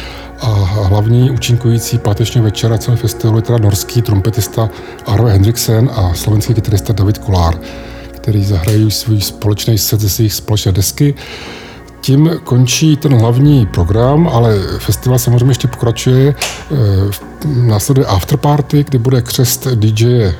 A 0.41 0.49
hlavní 0.89 1.30
účinkující 1.30 1.99
pátečního 1.99 2.45
večera 2.45 2.78
celé 2.78 2.97
festivalu 2.97 3.39
je 3.39 3.43
teda 3.43 3.59
norský 3.59 4.03
trumpetista 4.03 4.70
Arve 5.07 5.33
Hendriksen 5.33 5.91
a 5.95 6.14
slovenský 6.14 6.55
kytarista 6.55 6.93
David 6.93 7.18
Kulár, 7.18 7.59
který 8.11 8.45
zahrají 8.45 8.91
svůj 8.91 9.20
společný 9.20 9.78
set 9.78 10.01
ze 10.01 10.09
svých 10.09 10.33
společné 10.33 10.72
desky. 10.72 11.14
Tím 12.03 12.30
končí 12.44 12.96
ten 12.96 13.14
hlavní 13.14 13.66
program, 13.66 14.28
ale 14.32 14.59
festival 14.78 15.18
samozřejmě 15.18 15.50
ještě 15.50 15.68
pokračuje. 15.68 16.34
Eh, 16.34 16.74
následuje 17.46 18.07
afterparty, 18.07 18.84
kdy 18.84 18.98
bude 18.98 19.22
křest 19.22 19.66
DJ 19.74 20.24
eh, 20.24 20.34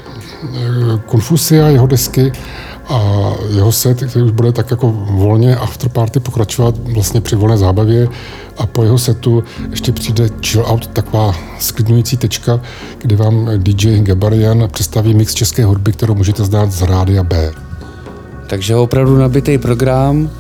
Confusia, 1.11 1.69
jeho 1.69 1.87
desky 1.87 2.33
a 2.89 3.31
jeho 3.55 3.73
set, 3.73 4.05
který 4.05 4.25
už 4.25 4.31
bude 4.31 4.53
tak 4.53 4.71
jako 4.71 4.91
volně 5.11 5.57
afterparty 5.57 6.21
pokračovat 6.21 6.75
vlastně 6.79 7.21
při 7.21 7.37
volné 7.37 7.57
zábavě 7.57 8.09
a 8.59 8.67
po 8.67 8.83
jeho 8.83 8.99
setu 8.99 9.45
ještě 9.71 9.93
přijde 9.93 10.29
chill 10.47 10.65
out, 10.67 10.87
taková 10.87 11.35
sklidňující 11.59 12.17
tečka, 12.17 12.61
kdy 12.99 13.17
vám 13.17 13.51
DJ 13.57 14.01
Gabarian 14.01 14.69
představí 14.73 15.15
mix 15.15 15.35
české 15.35 15.65
hudby, 15.65 15.93
kterou 15.93 16.15
můžete 16.15 16.45
znát 16.45 16.73
z 16.73 16.83
Rádia 16.83 17.23
B. 17.25 17.53
Takže 18.47 18.77
opravdu 18.77 19.17
nabitý 19.17 19.59
program. 19.59 20.31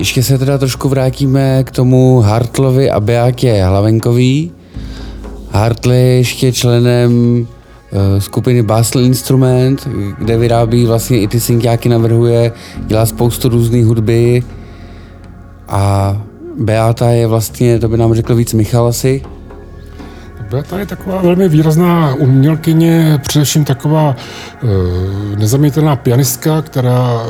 Ještě 0.00 0.22
se 0.22 0.38
teda 0.38 0.58
trošku 0.58 0.88
vrátíme 0.88 1.64
k 1.64 1.70
tomu 1.70 2.20
Hartlovi 2.20 2.90
a 2.90 3.00
Beátě 3.00 3.62
Hlavenkový. 3.64 4.52
Hartl 5.50 5.92
je 5.92 6.16
ještě 6.16 6.52
členem 6.52 7.38
uh, 7.40 7.46
skupiny 8.18 8.62
Basel 8.62 9.02
Instrument, 9.02 9.88
kde 10.18 10.36
vyrábí 10.36 10.86
vlastně 10.86 11.20
i 11.20 11.28
ty 11.28 11.40
synťáky, 11.40 11.88
navrhuje, 11.88 12.52
dělá 12.86 13.06
spoustu 13.06 13.48
různých 13.48 13.86
hudby 13.86 14.42
a 15.68 16.16
Beata 16.58 17.10
je 17.10 17.26
vlastně, 17.26 17.78
to 17.78 17.88
by 17.88 17.96
nám 17.96 18.14
řekl 18.14 18.34
víc 18.34 18.54
Michal 18.54 18.86
asi. 18.86 19.22
Beata 20.50 20.78
je 20.78 20.86
taková 20.86 21.22
velmi 21.22 21.48
výrazná 21.48 22.14
umělkyně, 22.14 23.18
především 23.22 23.64
taková 23.64 24.16
e, 24.16 25.36
nezamětelná 25.36 25.96
pianistka, 25.96 26.62
která 26.62 27.22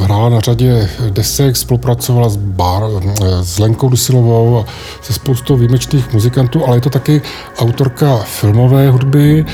e, 0.00 0.02
hrála 0.04 0.28
na 0.28 0.40
řadě 0.40 0.88
desek, 1.10 1.56
spolupracovala 1.56 2.28
s, 2.28 2.36
Bar, 2.36 2.82
e, 2.82 3.44
s 3.44 3.58
Lenkou 3.58 3.88
Dusilovou 3.88 4.58
a 4.58 4.64
se 5.02 5.12
spoustou 5.12 5.56
výjimečných 5.56 6.12
muzikantů, 6.12 6.66
ale 6.66 6.76
je 6.76 6.80
to 6.80 6.90
taky 6.90 7.22
autorka 7.58 8.16
filmové 8.16 8.90
hudby, 8.90 9.44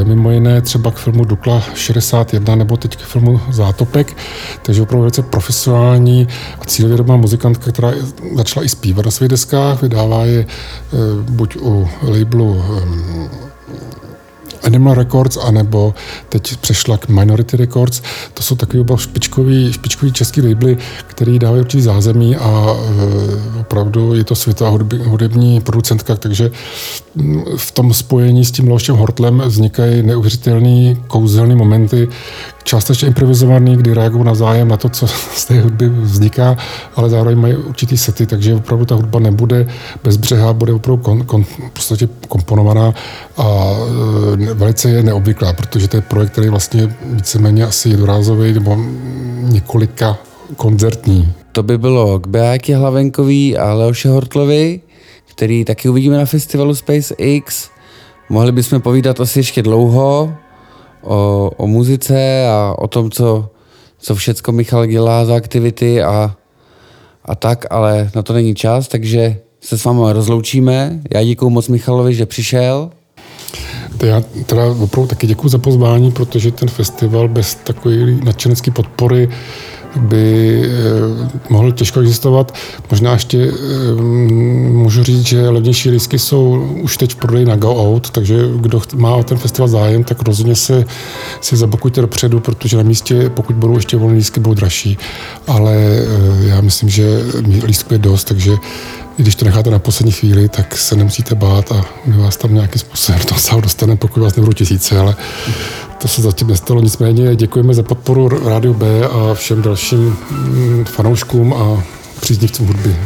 e, 0.00 0.04
mimo 0.04 0.30
jiné 0.30 0.60
třeba 0.60 0.90
k 0.90 0.96
filmu 0.96 1.24
Dukla 1.24 1.62
61 1.74 2.54
nebo 2.54 2.76
teď 2.76 2.96
k 2.96 3.00
filmu 3.00 3.40
Zátopek, 3.50 4.16
takže 4.62 4.82
opravdu 4.82 5.02
velice 5.02 5.22
profesionální 5.22 6.28
a 6.60 6.64
cílevědomá 6.64 7.16
muzikantka, 7.16 7.72
která 7.72 7.92
začala 8.34 8.64
i 8.64 8.68
zpívat 8.68 9.04
na 9.04 9.10
svých 9.10 9.28
deskách, 9.28 9.82
vydává 9.82 10.24
je 10.24 10.40
e, 10.40 10.46
buď 11.30 11.56
u 11.60 11.88
labelu 12.10 12.50
um, 12.50 13.47
Animal 14.64 14.94
Records, 14.94 15.36
anebo 15.36 15.94
teď 16.28 16.56
přešla 16.56 16.98
k 16.98 17.08
Minority 17.08 17.56
Records. 17.56 18.02
To 18.34 18.42
jsou 18.42 18.56
takový 18.56 18.80
oba 18.80 18.96
špičkový, 18.96 19.72
špičkový 19.72 20.12
český 20.12 20.42
labely, 20.42 20.76
který 21.06 21.38
dávají 21.38 21.60
určitý 21.60 21.82
zázemí 21.82 22.36
a 22.36 22.76
e, 23.56 23.60
opravdu 23.60 24.14
je 24.14 24.24
to 24.24 24.34
světová 24.34 24.70
hudební, 25.04 25.60
producentka, 25.60 26.14
takže 26.14 26.50
mm, 27.14 27.44
v 27.56 27.72
tom 27.72 27.94
spojení 27.94 28.44
s 28.44 28.50
tím 28.50 28.68
Leošem 28.68 28.96
Hortlem 28.96 29.42
vznikají 29.46 30.02
neuvěřitelné 30.02 30.94
kouzelné 31.06 31.54
momenty, 31.54 32.08
částečně 32.64 33.08
improvizovaný, 33.08 33.76
kdy 33.76 33.94
reagují 33.94 34.24
na 34.24 34.34
zájem 34.34 34.68
na 34.68 34.76
to, 34.76 34.88
co 34.88 35.06
z 35.34 35.44
té 35.44 35.60
hudby 35.60 35.88
vzniká, 35.88 36.56
ale 36.96 37.10
zároveň 37.10 37.38
mají 37.38 37.56
určitý 37.56 37.96
sety, 37.96 38.26
takže 38.26 38.54
opravdu 38.54 38.84
ta 38.84 38.94
hudba 38.94 39.18
nebude 39.18 39.66
bez 40.04 40.16
břeha, 40.16 40.52
bude 40.52 40.72
opravdu 40.72 41.02
kon, 41.02 41.24
kon, 41.24 41.44
v 41.44 41.70
podstatě 41.72 42.08
komponovaná 42.28 42.94
a 43.36 43.44
e, 43.44 44.47
velice 44.54 44.90
je 44.90 45.02
neobvyklá, 45.02 45.52
protože 45.52 45.88
to 45.88 45.96
je 45.96 46.00
projekt, 46.00 46.32
který 46.32 46.48
vlastně 46.48 46.96
víceméně 47.04 47.64
asi 47.64 47.88
jednorázový 47.88 48.52
nebo 48.52 48.76
několika 49.40 50.18
koncertní. 50.56 51.32
To 51.52 51.62
by 51.62 51.78
bylo 51.78 52.18
k 52.18 52.26
Beáky 52.26 52.72
Hlavenkový 52.72 53.56
a 53.56 53.72
Leoše 53.72 54.08
Hortlovi, 54.08 54.80
který 55.30 55.64
taky 55.64 55.88
uvidíme 55.88 56.16
na 56.18 56.24
festivalu 56.24 56.74
SpaceX. 56.74 57.70
Mohli 58.28 58.52
bychom 58.52 58.80
povídat 58.80 59.20
asi 59.20 59.38
ještě 59.38 59.62
dlouho, 59.62 60.32
o, 61.02 61.50
o 61.56 61.66
muzice 61.66 62.48
a 62.48 62.74
o 62.78 62.88
tom, 62.88 63.10
co, 63.10 63.50
co 63.98 64.14
všecko 64.14 64.52
Michal 64.52 64.86
dělá 64.86 65.24
za 65.24 65.36
aktivity 65.36 66.02
a, 66.02 66.36
a 67.24 67.34
tak, 67.34 67.66
ale 67.70 68.10
na 68.14 68.22
to 68.22 68.32
není 68.32 68.54
čas, 68.54 68.88
takže 68.88 69.36
se 69.60 69.78
s 69.78 69.84
vámi 69.84 70.00
rozloučíme. 70.12 71.00
Já 71.14 71.24
děkuji 71.24 71.50
moc 71.50 71.68
Michalovi, 71.68 72.14
že 72.14 72.26
přišel. 72.26 72.90
Já 74.02 74.22
teda 74.46 74.66
opravdu 74.66 75.06
taky 75.06 75.26
děkuji 75.26 75.48
za 75.48 75.58
pozvání, 75.58 76.12
protože 76.12 76.52
ten 76.52 76.68
festival 76.68 77.28
bez 77.28 77.54
takové 77.54 77.96
nadšenecké 78.24 78.70
podpory 78.70 79.28
by 79.96 80.62
eh, 80.64 81.28
mohl 81.48 81.72
těžko 81.72 82.00
existovat. 82.00 82.54
Možná 82.90 83.12
ještě 83.12 83.38
eh, 83.38 84.02
můžu 84.72 85.02
říct, 85.02 85.26
že 85.26 85.48
levnější 85.48 85.90
lístky 85.90 86.18
jsou 86.18 86.68
už 86.82 86.96
teď 86.96 87.12
v 87.12 87.16
prodeji 87.16 87.44
na 87.44 87.56
Go 87.56 87.74
Out, 87.74 88.10
takže 88.10 88.48
kdo 88.56 88.82
má 88.96 89.14
o 89.14 89.22
ten 89.22 89.38
festival 89.38 89.68
zájem, 89.68 90.04
tak 90.04 90.22
rozhodně 90.22 90.56
se 90.56 90.84
si 91.40 91.56
zabokujte 91.56 92.00
dopředu, 92.00 92.40
protože 92.40 92.76
na 92.76 92.82
místě, 92.82 93.30
pokud 93.30 93.56
budou 93.56 93.76
ještě 93.76 93.96
volné 93.96 94.16
lístky, 94.16 94.40
budou 94.40 94.54
dražší. 94.54 94.98
Ale 95.46 95.74
eh, 95.76 96.48
já 96.48 96.60
myslím, 96.60 96.88
že 96.88 97.22
lístků 97.64 97.94
je 97.94 97.98
dost, 97.98 98.24
takže 98.24 98.52
i 99.18 99.22
když 99.22 99.34
to 99.34 99.44
necháte 99.44 99.70
na 99.70 99.78
poslední 99.78 100.12
chvíli, 100.12 100.48
tak 100.48 100.76
se 100.76 100.96
nemusíte 100.96 101.34
bát 101.34 101.72
a 101.72 101.84
my 102.06 102.16
vás 102.16 102.36
tam 102.36 102.54
nějakým 102.54 102.80
způsobem 102.80 103.20
do 103.20 103.26
toho 103.26 103.40
sálu 103.40 103.60
dostaneme, 103.60 103.96
pokud 103.96 104.20
vás 104.20 104.36
nebudou 104.36 104.52
tisíce, 104.52 104.98
ale 104.98 105.16
to 105.98 106.08
se 106.08 106.22
zatím 106.22 106.48
nestalo. 106.48 106.80
Nicméně 106.80 107.36
děkujeme 107.36 107.74
za 107.74 107.82
podporu 107.82 108.48
Rádiu 108.48 108.74
B 108.74 109.08
a 109.08 109.34
všem 109.34 109.62
dalším 109.62 110.16
mm, 110.30 110.84
fanouškům 110.84 111.54
a 111.54 111.82
příznivcům 112.20 112.66
hudby. 112.66 112.96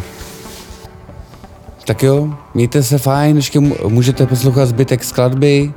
Tak 1.87 2.03
jo, 2.03 2.29
mějte 2.55 2.83
se 2.83 2.99
fajn, 2.99 3.37
ještě 3.37 3.61
můžete 3.89 4.27
poslouchat 4.27 4.67
zbytek 4.67 5.05
skladby 5.05 5.73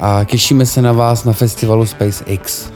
a 0.00 0.24
těšíme 0.24 0.66
se 0.66 0.82
na 0.82 0.92
vás 0.92 1.24
na 1.24 1.32
festivalu 1.32 1.86
SpaceX. 1.86 2.71